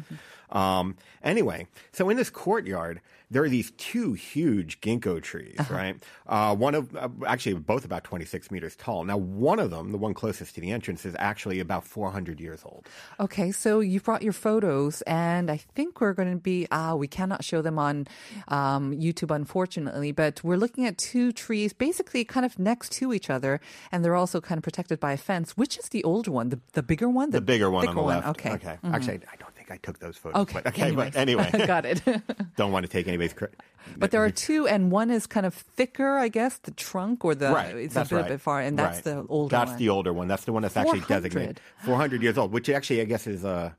Um, 0.51 0.97
anyway, 1.23 1.67
so 1.93 2.09
in 2.11 2.17
this 2.17 2.31
courtyard, 2.31 3.01
there 3.31 3.43
are 3.43 3.49
these 3.49 3.71
two 3.79 4.13
huge 4.13 4.81
ginkgo 4.83 5.23
trees, 5.23 5.57
Uh-huh. 5.59 5.75
right? 5.75 5.97
Uh, 6.27 6.55
one 6.55 6.75
of 6.75 6.95
uh, 6.95 7.09
actually 7.27 7.55
both 7.55 7.85
about 7.87 8.05
26 8.05 8.51
meters 8.51 8.77
tall. 8.77 9.05
Now, 9.05 9.17
one 9.37 9.59
of 9.59 9.71
them, 9.71 9.93
the 9.93 9.99
one 9.99 10.15
closest 10.15 10.55
to 10.55 10.61
the 10.61 10.71
entrance, 10.71 11.05
is 11.05 11.17
actually 11.19 11.61
about 11.61 11.85
400 11.85 12.41
years 12.41 12.61
old. 12.65 12.87
Okay, 13.19 13.53
so 13.53 13.81
you 13.81 14.01
brought 14.01 14.23
your 14.23 14.33
photos, 14.33 15.03
and 15.03 15.51
I 15.51 15.57
think 15.57 16.01
we're 16.01 16.13
going 16.13 16.31
to 16.31 16.39
be 16.39 16.67
ah, 16.71 16.95
we 16.95 17.09
cannot 17.09 17.45
show 17.45 17.63
them 17.63 17.79
on 17.79 18.07
um, 18.49 18.93
YouTube, 18.93 19.35
unfortunately, 19.35 20.13
but 20.13 20.43
we're 20.45 20.57
looking 20.57 20.87
at 20.87 20.99
two 20.99 21.33
trees, 21.33 21.73
basically 21.73 22.25
kind 22.25 22.47
of 22.47 22.59
next 22.59 22.93
to 22.93 23.13
each 23.13 23.31
other, 23.31 23.61
and 23.91 24.05
they're 24.05 24.17
also 24.17 24.41
kind 24.41 24.59
of 24.59 24.63
protected 24.63 25.01
by 25.01 25.13
a 25.13 25.17
fence. 25.17 25.57
Which 25.57 25.79
is 25.79 25.89
the 25.89 26.05
older 26.05 26.31
one, 26.31 26.51
the 26.51 26.61
the 26.73 26.83
bigger 26.83 27.09
one, 27.09 27.31
The 27.31 27.41
bigger 27.41 27.71
one 27.71 27.89
on 27.89 27.95
the 27.95 28.03
left. 28.03 28.29
Okay. 28.29 28.53
Okay. 28.53 28.79
Actually, 28.85 29.21
I 29.33 29.37
don't 29.37 29.52
I 29.73 29.79
took 29.79 29.99
those 29.99 30.17
photos. 30.17 30.43
Okay. 30.43 30.61
But, 30.63 30.67
okay. 30.69 30.91
But 30.93 31.17
anyway, 31.17 31.51
got 31.67 31.85
it. 31.87 32.03
don't 32.57 32.73
want 32.73 32.85
to 32.85 32.93
take 32.93 33.09
anybody's 33.09 33.33
credit. 33.33 33.59
but 33.97 34.11
there 34.11 34.23
are 34.23 34.31
two, 34.31 34.67
and 34.69 34.91
one 34.91 35.11
is 35.11 35.27
kind 35.27 35.47
of 35.47 35.55
thicker, 35.55 36.19
I 36.19 36.29
guess, 36.29 36.59
the 36.59 36.71
trunk 36.73 37.25
or 37.25 37.35
the 37.35 37.51
right. 37.51 37.75
it's 37.75 37.95
that's 37.95 38.13
a 38.13 38.15
bit, 38.17 38.21
right. 38.21 38.29
bit 38.29 38.41
far, 38.41 38.61
and 38.61 38.79
that's 38.79 38.99
Right. 38.99 39.05
the 39.05 39.27
older 39.29 39.51
That's 39.57 39.71
one. 39.71 39.79
the 39.79 39.89
older 39.89 40.13
one. 40.13 40.29
That's 40.29 40.45
the 40.45 40.53
one 40.53 40.63
that's 40.63 40.77
actually 40.77 41.01
400. 41.01 41.23
designated 41.23 41.61
400 41.85 42.23
years 42.23 42.37
old, 42.39 42.53
which 42.53 42.69
actually 42.69 43.01
I 43.01 43.05
guess 43.05 43.27
is 43.27 43.45
uh, 43.45 43.71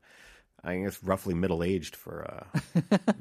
I 0.64 0.76
guess 0.78 0.98
roughly 1.02 1.34
middle 1.34 1.62
aged 1.62 1.94
for 1.96 2.24
uh, 2.54 2.58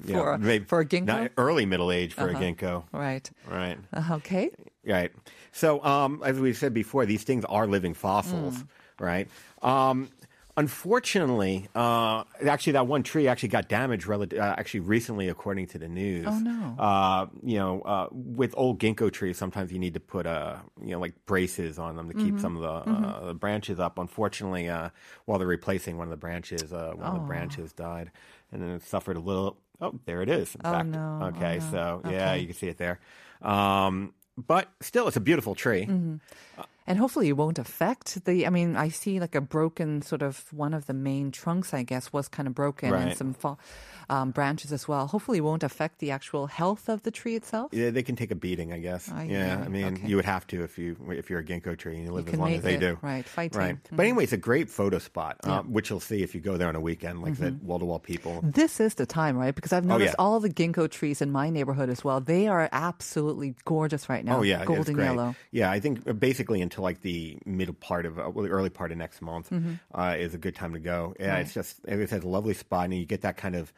you 0.06 0.13
For 0.18 0.34
a- 0.34 0.39
maybe 0.39 0.65
for 0.65 0.80
a 0.80 0.86
ginkgo? 0.86 1.30
early 1.38 1.65
middle 1.65 1.92
age 1.92 2.13
for 2.13 2.27
a 2.30 2.34
ginkgo. 2.34 2.84
right. 2.92 3.30
Right. 3.48 3.77
Uh, 3.94 4.15
okay. 4.15 4.50
Right. 4.86 5.12
So, 5.51 5.84
um, 5.86 6.22
as 6.25 6.39
we 6.39 6.53
said 6.53 6.74
before, 6.74 7.06
these 7.06 7.24
things 7.24 7.46
are 7.46 7.68
living 7.68 7.94
fossils, 7.94 8.58
Mm. 8.58 8.68
right? 9.00 9.27
Um, 9.62 10.10
unfortunately, 10.57 11.67
uh, 11.75 12.24
actually, 12.45 12.74
that 12.74 12.88
one 12.88 13.03
tree 13.03 13.27
actually 13.27 13.50
got 13.50 13.69
damaged. 13.69 14.05
Rel- 14.07 14.24
uh, 14.24 14.38
actually, 14.39 14.81
recently, 14.81 15.29
according 15.29 15.67
to 15.67 15.77
the 15.79 15.88
news. 15.88 16.25
Oh, 16.29 16.39
no. 16.39 16.75
Uh, 16.81 17.27
you 17.43 17.57
know, 17.57 17.81
uh, 17.81 18.07
with 18.12 18.53
old 18.57 18.79
ginkgo 18.79 19.12
trees, 19.12 19.38
sometimes 19.38 19.72
you 19.72 19.79
need 19.79 19.93
to 19.93 20.00
put 20.00 20.25
uh, 20.25 20.57
you 20.81 20.91
know, 20.91 21.00
like 21.00 21.13
braces 21.25 21.79
on 21.79 21.95
them 21.95 22.10
to 22.10 22.13
Mm-hmm. 22.15 22.25
keep 22.25 22.39
some 22.39 22.55
of 22.57 22.62
the, 22.62 22.91
uh, 22.91 23.25
the 23.27 23.33
branches 23.33 23.79
up. 23.79 23.98
Unfortunately, 23.98 24.69
uh, 24.69 24.89
while 25.25 25.39
they're 25.39 25.48
replacing 25.48 25.98
one 25.98 26.07
of 26.07 26.12
the 26.12 26.17
branches, 26.17 26.72
uh, 26.74 26.93
one 26.95 27.07
of 27.07 27.13
the 27.15 27.19
branches 27.27 27.74
died, 27.74 28.12
and 28.51 28.62
then 28.62 28.69
it 28.69 28.83
suffered 28.83 29.17
a 29.17 29.19
little. 29.19 29.57
Oh, 29.81 30.00
there 30.05 30.22
it 30.22 30.29
is. 30.29 30.55
In 30.55 30.62
Oh, 30.65 30.72
fact. 30.72 30.89
no. 30.89 31.19
Oh, 31.22 31.25
Okay, 31.27 31.57
no. 31.60 31.72
so 31.72 32.10
yeah, 32.10 32.36
you 32.36 32.45
can 32.48 32.55
see 32.55 32.67
it 32.67 32.77
there. 32.77 33.00
Um, 33.41 34.13
but 34.38 34.69
still, 34.81 35.07
it's 35.07 35.17
a 35.17 35.22
beautiful 35.22 35.55
tree. 35.55 35.86
Mm-hmm. 35.86 36.62
And 36.86 37.00
hopefully 37.00 37.30
it 37.30 37.38
won't 37.38 37.60
affect 37.60 38.25
the. 38.25 38.46
I 38.46 38.50
mean, 38.50 38.75
I 38.75 38.90
see 38.90 39.20
like 39.20 39.36
a 39.36 39.42
broken 39.42 40.02
sort 40.02 40.22
of 40.22 40.52
one 40.52 40.74
of 40.74 40.86
the 40.86 40.94
main 40.94 41.32
trunks, 41.32 41.74
I 41.74 41.84
guess, 41.84 42.12
was 42.12 42.28
kind 42.28 42.46
of 42.48 42.54
broken 42.54 42.94
and 42.94 43.16
some 43.16 43.34
fall, 43.34 43.58
um, 44.10 44.32
branches 44.32 44.74
as 44.74 44.86
well. 44.86 45.08
Hopefully 45.08 45.38
it 45.38 45.42
won't 45.42 45.63
affect 45.63 46.00
the 46.00 46.12
actual 46.12 46.48
health 46.48 46.90
of 46.90 47.04
the 47.04 47.12
tree 47.12 47.36
itself. 47.36 47.72
Yeah, 47.74 47.90
they 47.90 48.04
can 48.04 48.18
take 48.18 48.32
a 48.32 48.36
beating, 48.36 48.74
I 48.74 48.80
guess. 48.80 49.10
Ay, 49.10 49.28
yeah, 49.32 49.63
I 49.66 49.70
mean, 49.70 49.94
okay. 49.96 50.08
you 50.08 50.18
would 50.18 50.25
have 50.25 50.46
to 50.48 50.63
if 50.63 50.78
you 50.78 50.98
if 51.12 51.30
you're 51.30 51.40
a 51.40 51.44
ginkgo 51.44 51.78
tree 51.78 51.96
and 51.96 52.04
you 52.06 52.12
live 52.12 52.28
as 52.28 52.36
long 52.36 52.54
as 52.54 52.63
they 52.63 52.75
it, 52.75 52.80
do. 52.82 52.98
right, 53.02 53.24
fighting. 53.25 53.58
Right. 53.60 53.75
Mhm. 53.84 53.96
But 53.96 54.04
anyway, 54.06 54.24
it's 54.25 54.34
a 54.34 54.38
great 54.38 54.70
photo 54.70 55.00
spot, 55.00 55.38
uh, 55.46 55.62
which 55.63 55.90
you'll 55.90 56.02
see 56.02 56.22
if 56.22 56.36
you 56.36 56.42
go 56.42 56.58
there 56.58 56.68
on 56.68 56.75
a 56.75 56.82
weekend, 56.82 57.22
like 57.22 57.34
Mm-hmm. 57.36 57.44
the 57.60 57.66
wall 57.66 57.80
to 57.80 57.86
wall 57.86 58.00
people. 58.00 58.42
This 58.44 58.80
is 58.82 58.96
the 58.96 59.06
time, 59.06 59.38
right? 59.38 59.56
Because 59.56 59.72
I've 59.72 59.86
Oh, 59.86 59.96
noticed 59.96 60.16
yeah. 60.20 60.24
all 60.25 60.42
the 60.42 60.50
ginkgo 60.50 60.92
trees 60.92 61.22
in 61.22 61.32
my 61.32 61.50
neighborhood 61.50 61.90
as 61.90 62.04
well. 62.04 62.20
They 62.20 62.48
are 62.48 62.68
absolutely 62.74 63.56
gorgeous 63.63 64.10
right 64.10 64.24
now. 64.25 64.40
Oh 64.40 64.42
yeah, 64.44 64.66
golden 64.66 64.98
yellow. 64.98 65.36
Yeah, 65.52 65.72
I 65.72 65.80
think 65.80 66.04
basically 66.20 66.34
basically 66.34 66.62
until 66.74 66.84
like 66.84 67.01
the 67.01 67.38
middle 67.46 67.75
part 67.75 68.06
of 68.06 68.18
uh, 68.18 68.30
well, 68.34 68.44
the 68.44 68.50
early 68.50 68.70
part 68.70 68.92
of 68.92 68.98
next 68.98 69.22
month 69.22 69.50
Mm-hmm. 69.51 69.74
uh, 69.94 70.15
is 70.18 70.34
a 70.34 70.38
good 70.39 70.56
time 70.56 70.74
to 70.74 70.80
go. 70.80 71.13
Yeah, 71.20 71.38
it's 71.38 71.53
just 71.53 71.80
it's 71.86 72.12
a 72.12 72.20
lovely 72.22 72.56
spot, 72.56 72.86
and 72.86 72.94
you 72.96 73.06
get 73.06 73.22
that 73.22 73.38
kind 73.38 73.56
of 73.56 73.72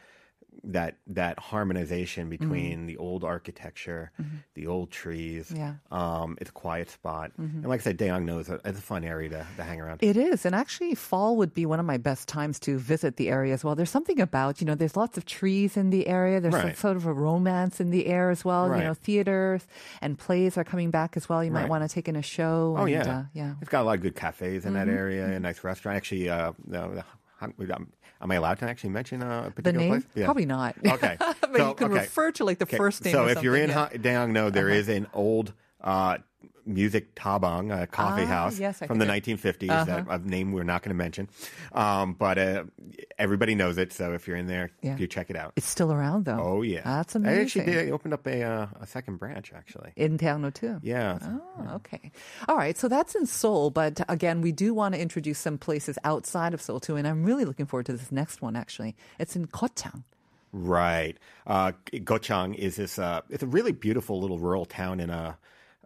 that 0.64 0.98
that 1.08 1.40
harmonization 1.40 2.30
between 2.30 2.86
the 2.86 2.98
old 2.98 3.24
architecture, 3.24 4.12
the 4.54 4.68
old 4.68 4.92
trees. 4.92 5.48
Mm-hmm. 5.50 5.56
Yeah. 5.58 5.74
Mm-hmm. 5.92 5.94
um, 5.96 6.38
it's 6.42 6.50
a 6.50 6.54
quiet 6.54 6.90
spot, 6.90 7.32
and 7.38 7.66
like 7.66 7.82
I 7.82 7.84
said, 7.84 7.98
Daeang 7.98 8.24
knows 8.26 8.50
it. 8.50 8.62
it's 8.66 8.80
a 8.80 8.82
fun 8.82 9.04
area 9.04 9.30
to, 9.30 9.46
to 9.58 9.64
hang 9.64 9.80
around. 9.82 10.02
It 10.04 10.18
is. 10.18 10.46
And 10.46 10.56
actually, 10.56 10.96
fall 10.96 11.36
would 11.38 11.54
be 11.54 11.66
one 11.66 11.80
of 11.80 11.86
my 11.86 11.98
best 11.98 12.28
times 12.28 12.60
to 12.62 12.78
visit 12.78 13.18
the 13.18 13.30
area 13.30 13.54
as 13.54 13.64
well. 13.64 13.76
There's 13.76 13.90
something 13.90 14.20
about, 14.20 14.62
you 14.62 14.68
know, 14.68 14.76
there's 14.76 14.96
lots 14.96 15.18
of 15.18 15.26
trees 15.26 15.78
in 15.78 15.90
the 15.90 16.08
area. 16.08 16.40
There's 16.40 16.54
Right. 16.54 16.78
sort 16.78 16.98
of 16.98 17.06
a 17.06 17.14
romance 17.14 17.80
in 17.80 17.92
the 17.92 18.08
air 18.08 18.30
as 18.30 18.44
well. 18.46 18.70
Right. 18.70 18.80
You 18.80 18.84
know, 18.86 18.94
theaters 18.94 19.68
and 20.02 20.18
plays 20.18 20.58
are 20.58 20.64
coming 20.64 20.92
back 20.92 21.16
as 21.18 21.28
well. 21.30 21.44
You 21.44 21.52
might 21.52 21.62
Right. 21.62 21.70
want 21.70 21.84
to 21.88 21.94
take 21.94 22.08
in 22.08 22.16
a 22.16 22.22
show. 22.22 22.76
Oh 22.78 22.82
and, 22.84 22.92
yeah, 22.92 23.18
Uh, 23.20 23.24
yeah. 23.34 23.54
It's 23.62 23.70
got 23.70 23.82
a 23.82 23.86
lot 23.86 23.96
of 23.96 24.02
good 24.02 24.16
cafes 24.16 24.66
in 24.66 24.74
Mm-hmm. 24.74 24.88
that 24.88 24.94
area. 24.94 25.28
A 25.28 25.40
nice 25.40 25.64
restaurant. 25.64 25.96
Actually, 25.98 26.30
uh, 26.30 26.52
um, 26.74 27.04
am 27.42 28.32
I 28.32 28.36
allowed 28.36 28.60
to 28.60 28.66
actually 28.66 28.92
mention 28.92 29.22
a 29.22 29.44
The 29.46 29.52
particular 29.52 29.80
name? 29.80 29.92
place? 29.92 30.04
Yeah. 30.16 30.26
Probably 30.26 30.46
not. 30.46 30.76
Okay, 30.86 31.18
but 31.20 31.56
So, 31.56 31.70
you 31.70 31.76
can 31.76 31.92
okay. 31.92 32.02
refer 32.02 32.32
to 32.32 32.46
like 32.46 32.60
the 32.60 32.66
Okay, 32.66 32.78
first 32.78 33.04
name. 33.04 33.14
So 33.14 33.28
if 33.28 33.44
you're 33.44 33.56
in 33.56 33.72
something, 33.72 34.02
Ha- 34.02 34.10
Daehangno, 34.28 34.52
there 34.52 34.70
is 34.70 34.90
an 34.90 35.08
old 35.14 35.54
uh, 35.82 36.18
music 36.66 37.16
tabang, 37.16 37.72
a 37.72 37.88
coffee 37.88 38.24
Ah, 38.24 38.26
house 38.26 38.60
yes, 38.60 38.80
from 38.80 38.98
the 39.00 39.06
think 39.06 39.26
1950s. 39.40 39.70
Uh-huh. 39.70 39.86
That 39.86 40.06
a 40.10 40.18
name 40.28 40.52
we're 40.52 40.64
not 40.64 40.82
going 40.84 40.90
to 40.90 40.96
mention, 40.96 41.30
um, 41.74 42.14
but 42.14 42.38
uh, 42.38 42.64
everybody 43.18 43.56
knows 43.56 43.78
it. 43.78 43.94
So 43.94 44.14
if 44.14 44.28
you're 44.28 44.38
in 44.38 44.48
there, 44.48 44.72
Yeah. 44.82 44.98
you 44.98 45.08
check 45.08 45.30
it 45.30 45.36
out. 45.36 45.54
It's 45.56 45.68
still 45.68 45.92
around 45.94 46.26
though. 46.26 46.40
Oh 46.40 46.62
yeah, 46.62 46.82
That's 46.84 47.16
amazing. 47.16 47.36
They 47.36 47.42
actually 47.42 47.66
did. 47.86 47.92
Opened 47.92 48.14
up 48.14 48.26
a 48.28 48.44
uh, 48.44 48.68
a 48.82 48.88
second 48.88 49.18
branch 49.18 49.52
actually. 49.56 49.92
In 49.96 50.18
Daehangno 50.18 50.54
too. 50.54 50.80
Yeah. 50.82 51.20
Oh, 51.22 51.76
okay. 51.76 52.12
All 52.48 52.58
right. 52.58 52.78
So 52.78 52.88
that's 52.88 53.16
in 53.16 53.26
Seoul. 53.26 53.70
But 53.70 54.02
again, 54.10 54.42
we 54.42 54.52
do 54.52 54.74
want 54.74 54.96
to 54.96 55.02
introduce 55.02 55.40
some 55.40 55.58
places 55.58 55.98
outside 56.04 56.54
of 56.54 56.62
Seoul 56.62 56.80
too. 56.80 56.96
And 56.96 57.08
I'm 57.08 57.24
really 57.24 57.46
looking 57.46 57.66
forward 57.66 57.86
to 57.88 57.94
this 57.94 58.12
next 58.12 58.42
one, 58.42 58.56
actually. 58.56 58.96
It's 59.20 59.36
in 59.36 59.48
Geochang. 59.48 60.04
Right. 60.52 61.18
Uh, 61.46 61.74
Geochang 61.92 62.56
is 62.56 62.78
this. 62.78 62.98
Uh, 62.98 63.22
it's 63.30 63.44
a 63.44 63.48
really 63.48 63.72
beautiful 63.74 64.20
little 64.22 64.40
rural 64.40 64.66
town 64.66 65.00
in 65.00 65.10
a 65.10 65.38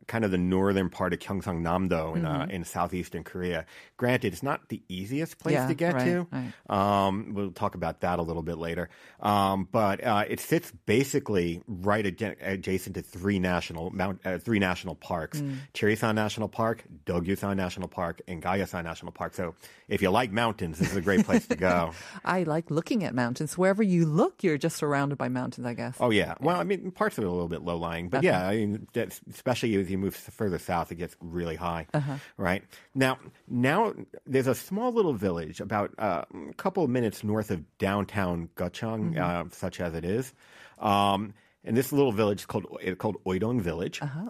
kind 0.09 0.25
of 0.25 0.31
the 0.31 0.37
northern 0.37 0.89
part 0.89 1.13
of 1.13 1.19
Gyeongsang 1.19 1.61
Namdo 1.61 2.17
in 2.17 2.25
uh, 2.25 2.47
in 2.49 2.65
southeastern 2.65 3.23
Korea. 3.23 3.65
Granted, 3.95 4.33
it's 4.33 4.43
not 4.43 4.67
the 4.69 4.81
easiest 4.89 5.37
place 5.37 5.55
Mm-hmm. 5.55 5.63
Yeah, 5.63 5.67
to 5.67 5.73
get 5.75 5.93
right, 5.93 6.05
to. 6.05 6.27
right. 6.31 7.05
Um, 7.07 7.33
we'll 7.33 7.51
talk 7.51 7.75
about 7.75 8.01
that 8.01 8.19
a 8.19 8.21
little 8.23 8.43
bit 8.43 8.57
later. 8.57 8.89
Um, 9.21 9.67
but 9.71 10.03
uh, 10.03 10.25
it 10.27 10.39
sits 10.39 10.71
basically 10.85 11.61
right 11.67 12.05
adja- 12.05 12.35
adjacent 12.41 12.95
to 12.95 13.01
three 13.01 13.39
national 13.39 13.91
mount, 13.91 14.19
uh, 14.25 14.37
three 14.39 14.59
national 14.59 14.95
parks: 14.95 15.39
Mm. 15.41 15.57
Chirisan 15.73 16.15
National 16.15 16.47
Park, 16.49 16.83
Dogyusan 17.05 17.55
National 17.55 17.87
Park, 17.87 18.21
and 18.27 18.41
Gayasan 18.41 18.83
National 18.83 19.11
Park. 19.11 19.33
So, 19.35 19.53
if 19.87 20.01
you 20.01 20.09
like 20.09 20.31
mountains, 20.31 20.79
this 20.79 20.89
is 20.91 20.97
a 20.97 21.01
great 21.01 21.25
place 21.25 21.45
to 21.47 21.55
go. 21.55 21.91
I 22.25 22.43
like 22.43 22.71
looking 22.71 23.03
at 23.03 23.13
mountains. 23.13 23.57
Wherever 23.57 23.83
you 23.83 24.05
look, 24.05 24.43
you're 24.43 24.57
just 24.57 24.77
surrounded 24.77 25.17
by 25.17 25.29
mountains, 25.29 25.67
I 25.67 25.73
guess. 25.75 25.97
Oh 25.99 26.09
yeah. 26.09 26.33
Well, 26.39 26.59
I 26.59 26.63
mean, 26.63 26.91
parts 26.91 27.17
of 27.17 27.23
it 27.23 27.27
are 27.27 27.29
a 27.29 27.33
little 27.33 27.47
bit 27.47 27.61
low 27.61 27.77
lying, 27.77 28.09
but 28.09 28.23
yeah, 28.23 28.47
I 28.47 28.55
mean, 28.57 28.87
especially 29.29 29.75
as 29.75 29.89
you 29.91 29.97
move 29.99 30.15
further 30.15 30.57
south, 30.57 30.91
it 30.91 30.95
gets 30.95 31.15
really 31.21 31.55
high. 31.55 31.87
Uh-huh. 31.93 32.15
Right 32.37 32.63
now, 32.95 33.19
now 33.47 33.93
there's 34.25 34.47
a 34.47 34.55
small 34.55 34.91
little 34.91 35.13
village 35.13 35.59
about 35.59 35.93
uh, 35.97 36.23
a 36.49 36.53
couple 36.53 36.83
of 36.83 36.89
minutes 36.89 37.23
north 37.23 37.51
of 37.51 37.63
downtown 37.77 38.49
Geochang, 38.55 39.13
mm-hmm. 39.13 39.19
uh, 39.21 39.49
such 39.51 39.79
as 39.79 39.93
it 39.95 40.05
is. 40.05 40.33
Um, 40.79 41.33
and 41.63 41.75
this 41.75 41.91
little 41.91 42.11
village 42.11 42.39
is 42.39 42.45
called 42.45 42.65
it's 42.81 42.97
called 42.97 43.17
Oidong 43.25 43.61
Village, 43.61 43.99
uh-huh. 44.01 44.29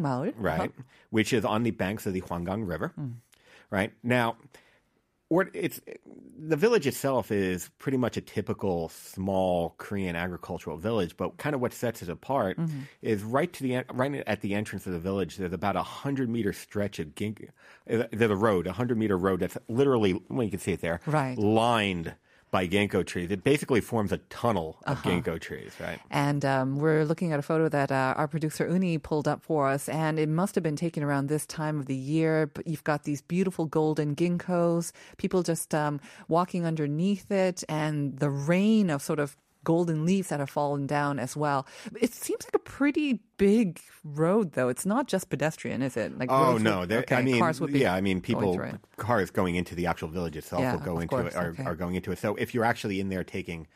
Maul, 0.00 0.32
right, 0.36 0.60
uh-huh. 0.60 0.82
which 1.10 1.32
is 1.32 1.44
on 1.44 1.62
the 1.62 1.70
banks 1.70 2.06
of 2.06 2.12
the 2.12 2.20
Hwanggang 2.20 2.68
River. 2.68 2.92
Mm. 2.98 3.14
Right 3.70 3.92
now, 4.02 4.36
or 5.28 5.50
it's 5.54 5.80
the 6.38 6.56
village 6.56 6.86
itself 6.86 7.32
is 7.32 7.70
pretty 7.78 7.98
much 7.98 8.16
a 8.16 8.20
typical 8.20 8.88
small 8.90 9.74
Korean 9.78 10.14
agricultural 10.14 10.76
village, 10.76 11.16
but 11.16 11.36
kind 11.36 11.54
of 11.54 11.60
what 11.60 11.72
sets 11.72 12.00
it 12.02 12.08
apart 12.08 12.58
is 13.02 13.22
right 13.24 13.52
to 13.52 13.62
the 13.62 13.84
right 13.92 14.22
at 14.26 14.40
the 14.40 14.54
entrance 14.54 14.86
of 14.86 14.92
the 14.92 15.00
village. 15.00 15.36
There's 15.36 15.52
about 15.52 15.74
a 15.76 15.82
hundred 15.82 16.28
meter 16.28 16.52
stretch 16.52 16.98
of 16.98 17.14
gink. 17.14 17.48
uh, 17.90 18.04
There's 18.12 18.30
a 18.30 18.36
road, 18.36 18.66
a 18.66 18.72
hundred 18.72 18.98
meter 18.98 19.18
road 19.18 19.40
that's 19.40 19.58
literally 19.68 20.20
well, 20.28 20.44
you 20.44 20.50
can 20.50 20.60
see 20.60 20.72
it 20.72 20.80
there, 20.80 21.00
Right. 21.06 21.36
lined 21.36 22.14
by 22.56 22.66
ginkgo 22.66 23.04
trees. 23.04 23.30
It 23.30 23.44
basically 23.44 23.82
forms 23.82 24.12
a 24.12 24.16
tunnel 24.32 24.78
of 24.86 25.02
ginkgo 25.02 25.38
trees, 25.38 25.72
right? 25.78 26.00
And 26.10 26.42
um, 26.42 26.78
we're 26.78 27.04
looking 27.04 27.34
at 27.34 27.38
a 27.38 27.42
photo 27.42 27.68
that 27.68 27.92
uh, 27.92 28.14
our 28.16 28.26
producer 28.26 28.66
Uni 28.66 28.96
pulled 28.96 29.28
up 29.28 29.42
for 29.42 29.68
us, 29.68 29.90
and 29.90 30.18
it 30.18 30.30
must 30.30 30.54
have 30.54 30.64
been 30.64 30.74
taken 30.74 31.02
around 31.02 31.28
this 31.28 31.44
time 31.44 31.78
of 31.78 31.84
the 31.84 31.94
year. 31.94 32.46
But 32.46 32.66
you've 32.66 32.84
got 32.84 33.04
these 33.04 33.20
beautiful 33.20 33.66
golden 33.66 34.16
ginkgos, 34.16 34.92
people 35.18 35.42
just 35.42 35.74
um, 35.74 36.00
walking 36.28 36.64
underneath 36.64 37.30
it, 37.30 37.62
and 37.68 38.16
the 38.18 38.30
rain 38.30 38.88
of 38.88 39.02
sort 39.02 39.20
of 39.20 39.36
golden 39.66 40.06
leaves 40.06 40.28
that 40.28 40.38
have 40.40 40.48
fallen 40.48 40.86
down 40.86 41.18
as 41.18 41.36
well. 41.36 41.66
It 42.00 42.14
seems 42.14 42.44
like 42.46 42.54
a 42.54 42.58
pretty 42.60 43.20
big 43.36 43.80
road, 44.04 44.52
though. 44.52 44.68
It's 44.68 44.86
not 44.86 45.08
just 45.08 45.28
pedestrian, 45.28 45.82
is 45.82 45.96
it? 45.96 46.16
Like 46.16 46.30
Oh 46.30 46.56
no! 46.56 46.80
would- 46.80 46.88
There, 46.88 47.00
okay, 47.00 47.16
I 47.16 47.22
mean, 47.22 47.38
cars 47.40 47.60
would 47.60 47.72
be 47.72 47.80
yeah, 47.80 47.92
I 47.94 48.00
mean, 48.00 48.20
going 48.20 48.22
people, 48.22 48.60
it. 48.62 48.76
cars 48.96 49.30
going 49.30 49.56
into 49.56 49.74
the 49.74 49.86
actual 49.86 50.08
village 50.08 50.36
itself 50.36 50.62
Yeah, 50.62 50.72
will 50.74 50.80
go 50.80 50.98
into 51.00 51.08
course, 51.16 51.34
it, 51.34 51.36
are, 51.36 51.48
okay. 51.48 51.64
are 51.64 51.74
going 51.74 51.96
into 51.96 52.12
it. 52.12 52.18
So 52.18 52.36
if 52.36 52.54
you're 52.54 52.64
actually 52.64 53.00
in 53.00 53.08
there 53.08 53.24
taking 53.24 53.66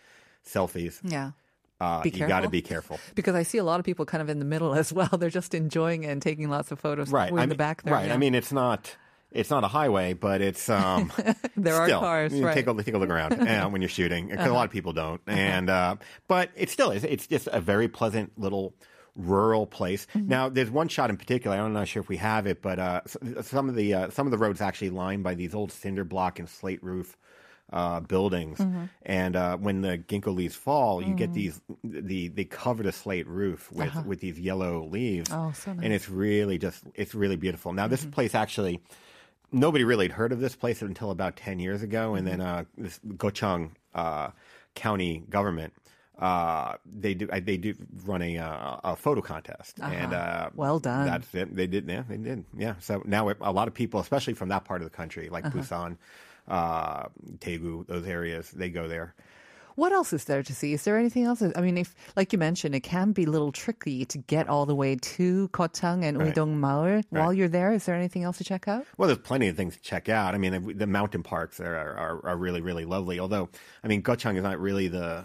selfies, 0.46 1.00
Yeah. 1.02 1.32
uh, 1.80 2.02
you 2.04 2.12
got 2.26 2.40
to 2.40 2.48
be 2.48 2.62
careful. 2.62 2.98
Because 3.14 3.34
I 3.34 3.42
see 3.42 3.58
a 3.58 3.64
lot 3.64 3.80
of 3.80 3.84
people 3.84 4.06
kind 4.06 4.22
of 4.22 4.28
in 4.28 4.38
the 4.38 4.44
middle 4.44 4.74
as 4.82 4.92
well. 4.92 5.08
They're 5.18 5.28
just 5.28 5.54
enjoying 5.54 6.04
it 6.04 6.08
and 6.10 6.22
taking 6.22 6.48
lots 6.48 6.70
of 6.70 6.78
photos. 6.78 7.10
Right. 7.10 7.32
We're 7.32 7.40
I 7.40 7.42
in 7.42 7.48
the 7.48 7.54
mean, 7.54 7.58
back 7.58 7.82
there. 7.82 7.94
Right. 7.94 8.06
yeah. 8.08 8.14
I 8.14 8.16
mean, 8.16 8.34
it's 8.36 8.52
not. 8.52 8.96
It's 9.32 9.50
not 9.50 9.62
a 9.64 9.68
highway, 9.68 10.12
but 10.14 10.40
it's 10.40 10.68
um, 10.68 11.12
There 11.56 11.74
are 11.76 11.86
still, 11.86 12.00
cars, 12.00 12.32
you 12.32 12.44
right. 12.44 12.50
Uh-huh. 12.50 12.54
Take 12.74 12.80
a 12.80 12.82
take 12.82 12.94
a 12.94 12.98
look 12.98 13.10
around 13.10 13.32
uh, 13.48 13.68
when 13.68 13.80
you're 13.82 13.88
shooting, 13.88 14.28
because 14.28 14.46
a 14.46 14.52
lot 14.52 14.64
of 14.64 14.70
people 14.72 14.92
don't. 14.92 15.20
And 15.26 15.70
uh, 15.70 15.96
but 16.28 16.50
it 16.56 16.70
still 16.70 16.90
is. 16.90 17.04
It's 17.04 17.26
just 17.26 17.48
a 17.52 17.60
very 17.60 17.88
pleasant 17.88 18.38
little 18.38 18.74
rural 19.16 19.66
place. 19.66 20.06
Mm-hmm. 20.14 20.28
Now, 20.28 20.48
there's 20.48 20.70
one 20.70 20.88
shot 20.88 21.10
in 21.10 21.16
particular. 21.16 21.56
I'm 21.56 21.72
not 21.72 21.88
sure 21.88 22.00
if 22.00 22.08
we 22.08 22.16
have 22.16 22.46
it, 22.46 22.62
but 22.62 22.78
uh, 22.78 23.00
some 23.42 23.68
of 23.68 23.74
the 23.76 23.94
uh, 23.94 24.10
some 24.10 24.26
of 24.26 24.30
the 24.30 24.38
roads 24.38 24.60
actually 24.60 24.90
lined 24.90 25.22
by 25.22 25.34
these 25.34 25.54
old 25.54 25.70
cinder 25.72 26.04
block 26.04 26.38
and 26.38 26.48
slate 26.48 26.82
roof. 26.82 27.16
Uh, 27.72 28.00
buildings 28.00 28.58
Mm-hmm. 28.58 28.84
and 29.06 29.36
uh, 29.36 29.56
when 29.56 29.80
the 29.80 29.96
ginkgo 29.96 30.34
leaves 30.34 30.56
fall, 30.56 31.00
you 31.00 31.14
Mm. 31.14 31.18
get 31.18 31.32
these 31.34 31.60
the 31.84 32.26
they 32.26 32.42
cover 32.44 32.82
the 32.82 32.90
slate 32.90 33.28
roof 33.28 33.70
with 33.70 33.94
with 34.06 34.18
these 34.18 34.40
yellow 34.40 34.86
leaves, 34.90 35.30
Uh-huh. 35.30 35.50
Oh, 35.50 35.52
so 35.52 35.72
nice. 35.74 35.84
and 35.84 35.92
it's 35.94 36.08
really 36.08 36.58
just 36.58 36.82
it's 36.96 37.14
really 37.14 37.36
beautiful. 37.36 37.72
Now 37.72 37.84
Mm-hmm. 37.84 37.90
this 37.92 38.04
place 38.06 38.34
actually 38.34 38.80
nobody 39.52 39.84
really 39.84 40.06
had 40.06 40.12
heard 40.12 40.32
of 40.32 40.40
this 40.40 40.54
place 40.56 40.82
until 40.82 41.10
about 41.10 41.36
10 41.36 41.58
years 41.58 41.82
ago 41.82 42.14
and 42.14 42.26
then 42.26 42.40
uh, 42.40 42.64
this 42.76 43.00
Geochang 43.06 43.70
uh, 43.94 44.30
county 44.74 45.24
government 45.30 45.72
uh, 46.18 46.76
they 46.84 47.14
do 47.14 47.26
they 47.26 47.56
do 47.56 47.74
run 48.04 48.20
a 48.20 48.36
uh, 48.36 48.76
a 48.84 48.96
photo 48.96 49.22
contest. 49.22 49.78
And 49.80 50.12
uh, 50.12 50.50
Well 50.54 50.78
done. 50.78 51.06
that's 51.06 51.34
it. 51.34 51.56
They 51.56 51.66
did 51.66 51.88
yeah 51.88 52.02
they 52.06 52.18
did. 52.18 52.44
Yeah. 52.56 52.74
So 52.78 53.02
now 53.06 53.30
a 53.40 53.52
lot 53.52 53.68
of 53.68 53.74
people 53.74 54.00
especially 54.00 54.34
from 54.34 54.50
that 54.50 54.64
part 54.64 54.82
of 54.82 54.90
the 54.90 54.94
country 54.94 55.30
like 55.30 55.44
Busan 55.44 55.96
uh, 56.46 57.04
Daegu 57.38 57.86
those 57.86 58.06
areas 58.06 58.50
they 58.50 58.68
go 58.68 58.86
there 58.86 59.14
What 59.80 59.92
else 59.92 60.12
is 60.12 60.24
there 60.24 60.42
to 60.42 60.54
see? 60.54 60.74
Is 60.74 60.84
there 60.84 60.98
anything 60.98 61.24
else? 61.24 61.42
I 61.42 61.60
mean, 61.62 61.78
if 61.78 61.94
like 62.14 62.34
you 62.34 62.38
mentioned, 62.38 62.74
it 62.74 62.80
can 62.80 63.12
be 63.12 63.24
a 63.24 63.30
little 63.30 63.50
tricky 63.50 64.04
to 64.04 64.18
get 64.18 64.46
all 64.46 64.66
the 64.66 64.74
way 64.74 64.96
to 64.96 65.48
Geochang 65.54 66.04
and 66.04 66.18
Right. 66.18 66.34
Udong 66.34 66.56
Maul. 66.56 67.00
While 67.08 67.32
you're 67.32 67.48
there, 67.48 67.72
is 67.72 67.86
there 67.86 67.94
anything 67.94 68.22
else 68.22 68.36
to 68.38 68.44
check 68.44 68.68
out? 68.68 68.84
Well, 68.98 69.06
there's 69.06 69.20
plenty 69.20 69.48
of 69.48 69.56
things 69.56 69.76
to 69.76 69.80
check 69.80 70.10
out. 70.10 70.34
I 70.34 70.38
mean, 70.38 70.76
the, 70.76 70.86
mountain 70.86 71.22
parks 71.22 71.56
there 71.56 71.78
are, 71.78 71.96
are, 71.96 72.26
are 72.26 72.36
really, 72.36 72.60
really 72.60 72.84
lovely. 72.84 73.18
Although, 73.18 73.48
I 73.82 73.88
mean, 73.88 74.02
Geochang 74.02 74.36
is 74.36 74.42
not 74.42 74.60
really 74.60 74.88
the 74.88 75.24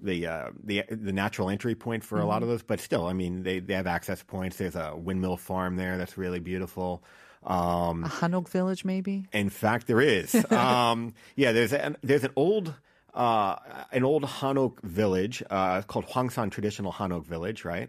the 0.00 0.26
uh, 0.26 0.50
the 0.64 0.84
the 0.88 1.12
natural 1.12 1.50
entry 1.50 1.74
point 1.74 2.02
for 2.02 2.18
a 2.18 2.24
lot 2.24 2.42
of 2.42 2.48
those, 2.48 2.62
but 2.62 2.80
still, 2.80 3.04
I 3.04 3.12
mean, 3.12 3.42
they, 3.42 3.58
they 3.58 3.74
have 3.74 3.86
access 3.86 4.22
points. 4.22 4.56
There's 4.56 4.76
a 4.76 4.96
windmill 4.96 5.36
farm 5.36 5.76
there 5.76 5.98
that's 5.98 6.16
really 6.16 6.40
beautiful. 6.40 7.04
Um, 7.44 8.04
A 8.04 8.08
Hanok 8.08 8.48
village, 8.48 8.86
maybe? 8.86 9.26
in 9.34 9.50
fact, 9.50 9.86
there 9.86 10.00
is. 10.00 10.34
um, 10.50 11.12
yeah, 11.34 11.52
there's 11.52 11.74
an 11.74 11.98
there's 12.02 12.24
an 12.24 12.32
old 12.36 12.72
uh, 13.16 13.56
an 13.92 14.04
old 14.04 14.22
Hanok 14.24 14.80
village 14.82 15.42
uh, 15.50 15.82
called 15.82 16.04
Hwangsan 16.06 16.50
Traditional 16.50 16.92
Hanok 16.92 17.24
Village, 17.24 17.64
right? 17.64 17.88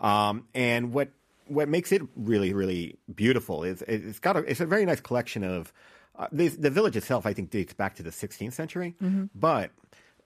Um, 0.00 0.46
and 0.54 0.92
what 0.92 1.08
what 1.48 1.68
makes 1.68 1.92
it 1.92 2.02
really 2.16 2.52
really 2.52 2.98
beautiful 3.14 3.64
is 3.64 3.82
it- 3.82 4.04
it's 4.04 4.18
got 4.18 4.36
a 4.36 4.40
it's 4.40 4.60
a 4.60 4.66
very 4.66 4.84
nice 4.84 5.00
collection 5.00 5.42
of 5.44 5.72
uh, 6.18 6.26
the 6.32 6.48
the 6.48 6.70
village 6.70 6.96
itself. 6.96 7.24
I 7.26 7.32
think 7.32 7.50
dates 7.50 7.72
back 7.72 7.94
to 7.96 8.02
the 8.02 8.10
16th 8.10 8.52
century, 8.52 8.94
but. 9.34 9.70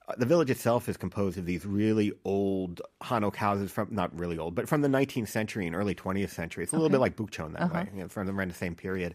uh, 0.09 0.15
The 0.19 0.27
village 0.27 0.51
itself 0.51 0.89
is 0.89 0.97
composed 0.97 1.39
of 1.39 1.47
these 1.47 1.65
really 1.65 2.11
old 2.25 2.83
Hanok 3.09 3.37
houses 3.37 3.71
from 3.71 3.87
not 3.93 4.11
really 4.19 4.39
old, 4.39 4.57
but 4.57 4.69
from 4.69 4.81
the 4.83 4.89
19th 4.89 5.29
century 5.29 5.67
and 5.69 5.77
early 5.77 5.95
20th 5.95 6.31
century. 6.31 6.65
It's 6.65 6.73
a 6.73 6.77
little 6.77 6.91
bit 6.91 6.99
like 7.07 7.15
Bukchon 7.15 7.53
that 7.53 7.73
way, 7.73 7.89
you 7.95 8.01
know, 8.03 8.09
from 8.09 8.27
the, 8.27 8.33
around 8.33 8.51
the 8.51 8.57
same 8.65 8.75
period. 8.75 9.15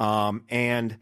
Um, 0.00 0.42
and 0.50 0.96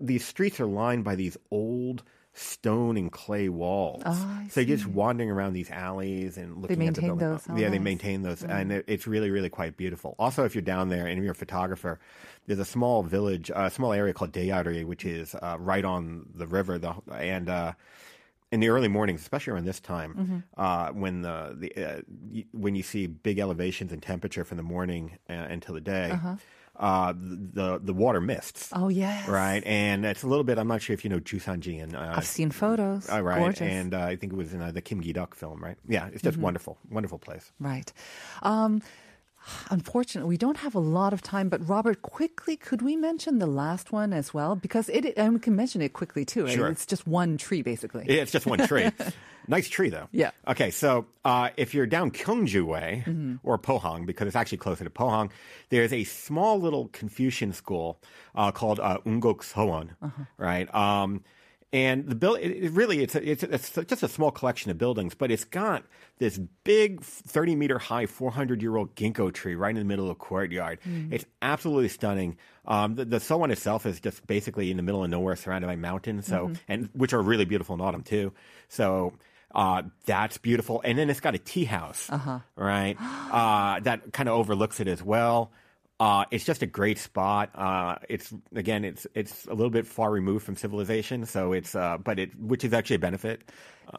these 0.00 0.24
streets 0.24 0.60
are 0.60 0.66
lined 0.66 1.04
by 1.04 1.14
these 1.14 1.36
old 1.50 2.02
stone 2.38 2.96
and 2.96 3.10
clay 3.12 3.48
walls. 3.48 4.02
I 4.06 4.46
so 4.50 4.60
you're 4.60 4.76
just 4.76 4.88
wandering 4.88 5.30
around 5.30 5.52
these 5.52 5.70
alleys 5.70 6.36
and 6.38 6.56
looking 6.62 6.86
at 6.88 6.94
the 6.94 7.02
maintain 7.02 7.18
building. 7.18 7.28
those. 7.32 7.46
Oh, 7.50 7.56
yeah, 7.56 7.68
they 7.68 7.78
maintain 7.78 8.22
those, 8.22 8.42
and 8.44 8.72
it, 8.72 8.84
it's 8.88 9.06
really, 9.06 9.30
really 9.30 9.50
quite 9.50 9.76
beautiful. 9.76 10.14
Also, 10.18 10.44
if 10.44 10.54
you're 10.54 10.62
down 10.62 10.88
there 10.88 11.06
and 11.06 11.22
you're 11.22 11.32
a 11.32 11.34
photographer, 11.34 11.98
there's 12.46 12.58
a 12.60 12.64
small 12.64 13.02
village, 13.02 13.50
a 13.54 13.70
small 13.70 13.92
area 13.92 14.14
called 14.14 14.32
Deyari, 14.32 14.84
which 14.84 15.04
is 15.04 15.34
uh, 15.34 15.56
right 15.58 15.84
on 15.84 16.26
the 16.34 16.46
river. 16.46 16.78
The 16.78 16.94
and 17.12 17.48
uh, 17.48 17.72
in 18.50 18.60
the 18.60 18.68
early 18.70 18.88
mornings, 18.88 19.20
especially 19.20 19.52
around 19.52 19.66
this 19.66 19.80
time, 19.80 20.14
Mm-hmm. 20.18 20.38
uh, 20.60 20.88
when 20.92 21.22
the, 21.22 21.54
the 21.58 21.76
uh, 21.76 22.00
y- 22.32 22.46
when 22.52 22.74
you 22.74 22.82
see 22.82 23.06
big 23.06 23.38
elevations 23.38 23.92
in 23.92 24.00
temperature 24.00 24.44
from 24.44 24.56
the 24.56 24.62
morning 24.62 25.18
uh, 25.28 25.32
until 25.34 25.74
the 25.74 25.80
day, 25.82 26.18
uh 26.78 27.12
the 27.16 27.80
the 27.82 27.92
water 27.92 28.20
mists. 28.20 28.70
Oh, 28.72 28.88
yes. 28.88 29.28
Right, 29.28 29.62
and 29.66 30.04
it's 30.06 30.22
a 30.22 30.26
little 30.28 30.44
bit. 30.44 30.58
I'm 30.58 30.68
not 30.68 30.80
sure 30.82 30.94
if 30.94 31.04
you 31.04 31.10
know 31.10 31.20
Jusanji 31.20 31.82
and 31.82 31.96
uh, 31.96 32.14
I've 32.16 32.26
seen 32.26 32.50
photos. 32.50 33.08
uh, 33.10 33.20
right, 33.22 33.38
Gorgeous. 33.38 33.60
and 33.62 33.94
uh, 33.94 34.00
I 34.00 34.16
think 34.16 34.32
it 34.32 34.36
was 34.36 34.54
in 34.54 34.62
uh, 34.62 34.70
the 34.70 34.80
Kim 34.80 35.00
Gi 35.00 35.12
Duk 35.12 35.34
film, 35.34 35.62
right? 35.62 35.76
Yeah, 35.88 36.08
it's 36.12 36.22
just 36.22 36.38
wonderful, 36.38 36.78
wonderful 36.90 37.18
place. 37.18 37.50
Right. 37.58 37.92
Um, 38.42 38.82
unfortunately, 39.70 40.28
we 40.28 40.36
don't 40.36 40.58
have 40.58 40.74
a 40.74 40.78
lot 40.80 41.12
of 41.12 41.22
time, 41.22 41.48
but 41.48 41.66
Robert, 41.68 42.02
quickly, 42.02 42.56
could 42.56 42.82
we 42.82 42.96
mention 42.96 43.38
the 43.38 43.46
last 43.46 43.92
one 43.92 44.12
as 44.12 44.32
well? 44.34 44.56
Because 44.56 44.88
it, 44.88 45.14
and 45.16 45.34
we 45.34 45.40
can 45.40 45.56
mention 45.56 45.82
it 45.82 45.92
quickly 45.92 46.24
too. 46.24 46.44
right? 46.44 46.54
Sure. 46.54 46.68
It's 46.68 46.86
just 46.86 47.06
one 47.06 47.36
tree, 47.38 47.62
basically. 47.62 48.04
Yeah, 48.08 48.22
it's 48.22 48.32
just 48.32 48.46
one 48.46 48.58
tree. 48.66 48.90
nice 49.48 49.68
tree, 49.68 49.88
though. 49.88 50.08
Yeah. 50.12 50.30
Okay, 50.46 50.70
so 50.70 51.06
uh, 51.24 51.50
if 51.56 51.74
you're 51.74 51.86
down 51.86 52.10
Kyungju 52.10 52.64
Way 52.64 53.04
or 53.42 53.58
Pohang, 53.58 54.06
because 54.06 54.26
it's 54.26 54.36
actually 54.36 54.58
closer 54.58 54.84
to 54.84 54.90
Pohang, 54.90 55.30
there's 55.70 55.92
a 55.92 56.04
small 56.04 56.60
little 56.60 56.88
Confucian 56.88 57.52
school 57.52 58.00
uh, 58.34 58.50
called 58.52 58.80
uh, 58.80 58.98
Ungok 59.06 59.38
Sowon, 59.42 59.90
right? 60.36 60.72
Um, 60.74 61.22
and 61.72 62.06
the 62.06 62.14
build, 62.14 62.38
it, 62.38 62.70
really, 62.72 63.02
it's, 63.02 63.14
a, 63.14 63.30
it's, 63.30 63.42
a, 63.42 63.52
it's 63.52 63.70
just 63.70 64.02
a 64.02 64.08
small 64.08 64.30
collection 64.30 64.70
of 64.70 64.78
buildings, 64.78 65.14
but 65.14 65.30
it's 65.30 65.44
got 65.44 65.84
this 66.18 66.38
big 66.64 67.02
30 67.02 67.56
meter 67.56 67.78
high, 67.78 68.06
400 68.06 68.62
year 68.62 68.76
old 68.76 68.94
ginkgo 68.94 69.32
tree 69.32 69.54
right 69.54 69.70
in 69.70 69.76
the 69.76 69.84
middle 69.84 70.06
of 70.06 70.08
the 70.10 70.14
courtyard. 70.14 70.78
It's 71.12 71.26
absolutely 71.42 71.88
stunning. 71.88 72.38
Um, 72.64 72.94
the, 72.94 73.04
the 73.04 73.18
Sowon 73.18 73.50
itself 73.50 73.84
is 73.84 74.00
just 74.00 74.26
basically 74.26 74.70
in 74.70 74.76
the 74.78 74.82
middle 74.82 75.04
of 75.04 75.10
nowhere, 75.10 75.36
surrounded 75.36 75.66
by 75.66 75.76
mountains, 75.76 76.26
so 76.26 76.46
and 76.68 76.88
which 76.94 77.12
are 77.12 77.20
really 77.20 77.44
beautiful 77.44 77.74
in 77.74 77.80
autumn 77.82 78.02
too. 78.02 78.32
So 78.68 79.12
uh, 79.54 79.82
that's 80.06 80.38
beautiful. 80.38 80.80
And 80.84 80.98
then 80.98 81.10
it's 81.10 81.20
got 81.20 81.34
a 81.34 81.38
tea 81.38 81.64
house, 81.64 82.08
right? 82.56 82.96
Uh, 83.28 83.80
that 83.80 84.10
kind 84.14 84.26
of 84.28 84.36
overlooks 84.36 84.80
it 84.80 84.88
as 84.88 85.02
well. 85.02 85.52
Uh, 86.00 86.24
it's 86.30 86.44
just 86.44 86.62
a 86.62 86.66
great 86.66 86.98
spot. 86.98 87.50
Uh, 87.54 87.96
it's 88.08 88.32
again, 88.54 88.84
it's 88.84 89.06
it's 89.14 89.46
a 89.46 89.54
little 89.54 89.70
bit 89.70 89.86
far 89.86 90.12
removed 90.12 90.44
from 90.44 90.54
civilization, 90.54 91.26
so 91.26 91.52
it's 91.52 91.74
uh, 91.74 91.98
but 91.98 92.20
it 92.20 92.38
which 92.38 92.62
is 92.64 92.72
actually 92.72 92.96
a 92.96 93.00
benefit. 93.00 93.50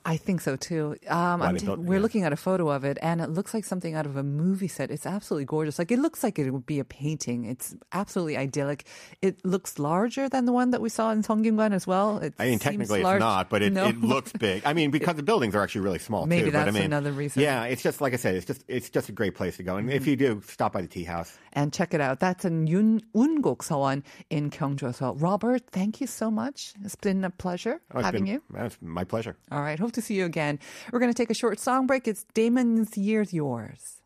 I 0.06 0.18
think 0.18 0.42
so 0.42 0.56
too. 0.56 0.96
Um, 1.08 1.42
I'm 1.42 1.58
t- 1.58 1.66
built- 1.66 1.80
we're 1.80 1.96
yeah. 1.96 2.02
looking 2.02 2.24
at 2.24 2.34
a 2.34 2.36
photo 2.38 2.70
of 2.70 2.84
it, 2.84 2.98
and 3.02 3.22
it 3.22 3.30
looks 3.30 3.54
like 3.54 3.66
something 3.66 3.96
out 3.96 4.06
of 4.06 4.16
a 4.16 4.24
movie 4.24 4.68
set. 4.68 4.92
It's 4.92 5.06
absolutely 5.06 5.46
gorgeous. 5.46 5.80
Like 5.80 5.92
it 5.92 6.00
looks 6.00 6.24
like 6.24 6.38
it 6.40 6.52
would 6.52 6.66
be 6.66 6.80
a 6.80 6.84
painting. 6.86 7.46
It's 7.46 7.76
absolutely 7.92 8.38
idyllic. 8.38 8.86
It 9.22 9.44
looks 9.46 9.80
larger 9.80 10.30
than 10.30 10.46
the 10.46 10.52
one 10.52 10.72
that 10.72 10.82
we 10.82 10.90
saw 10.90 11.12
in 11.12 11.24
Sungkyunkwan 11.24 11.74
as 11.74 11.88
well. 11.88 12.20
It 12.20 12.34
I 12.40 12.50
mean, 12.50 12.60
technically 12.60 13.02
large. 13.04 13.18
it's 13.18 13.22
not, 13.22 13.50
but 13.50 13.62
it, 13.62 13.74
No. 13.74 13.88
it 13.88 14.00
looks 14.02 14.32
big. 14.40 14.64
I 14.66 14.74
mean, 14.74 14.92
because 14.92 15.16
the 15.16 15.24
buildings 15.24 15.56
are 15.56 15.62
actually 15.64 15.82
really 15.82 16.00
small 16.00 16.26
Maybe 16.26 16.46
too. 16.46 16.52
but 16.52 16.60
I 16.62 16.66
that's 16.66 16.76
mean, 16.76 16.84
another 16.86 17.12
reason. 17.12 17.42
Yeah, 17.42 17.64
it's 17.66 17.82
just 17.82 18.02
like 18.02 18.14
I 18.14 18.18
said, 18.18 18.36
it's 18.36 18.46
just 18.46 18.64
it's 18.68 18.90
just 18.90 19.10
a 19.10 19.12
great 19.12 19.36
place 19.36 19.58
to 19.58 19.64
go. 19.64 19.78
And 19.78 19.92
if 19.92 20.06
you 20.08 20.16
do, 20.16 20.42
stop 20.46 20.74
by 20.74 20.82
the 20.82 20.88
tea 20.88 21.04
house. 21.04 21.36
and 21.54 21.74
check 21.74 21.94
it 21.94 22.02
out. 22.02 22.20
That's 22.20 22.46
in 22.46 22.68
Yun 22.68 23.02
Ungok 23.16 23.60
Sowon 23.60 24.04
in 24.30 24.50
Gyeongju 24.52 24.90
as 24.90 25.02
well. 25.02 25.16
Robert, 25.16 25.64
thank 25.72 26.00
you 26.02 26.08
so 26.08 26.30
much. 26.30 26.74
It's 26.84 26.96
been 26.96 27.24
a 27.24 27.30
pleasure 27.32 27.82
Oh, 27.94 28.02
having 28.02 28.26
been- 28.26 28.34
you. 28.34 28.44
That's 28.52 28.78
my 28.82 29.04
pleasure. 29.04 29.36
All 29.52 29.62
hope 29.80 29.92
to 29.94 30.02
see 30.02 30.16
you 30.16 30.26
again. 30.26 30.60
We're 30.92 31.00
going 31.00 31.12
to 31.12 31.18
take 31.18 31.30
a 31.30 31.34
short 31.34 31.60
song 31.60 31.88
break. 31.88 32.08
It's 32.08 32.26
Damon's 32.34 32.98
Year's 32.98 33.34
Yours. 33.34 33.99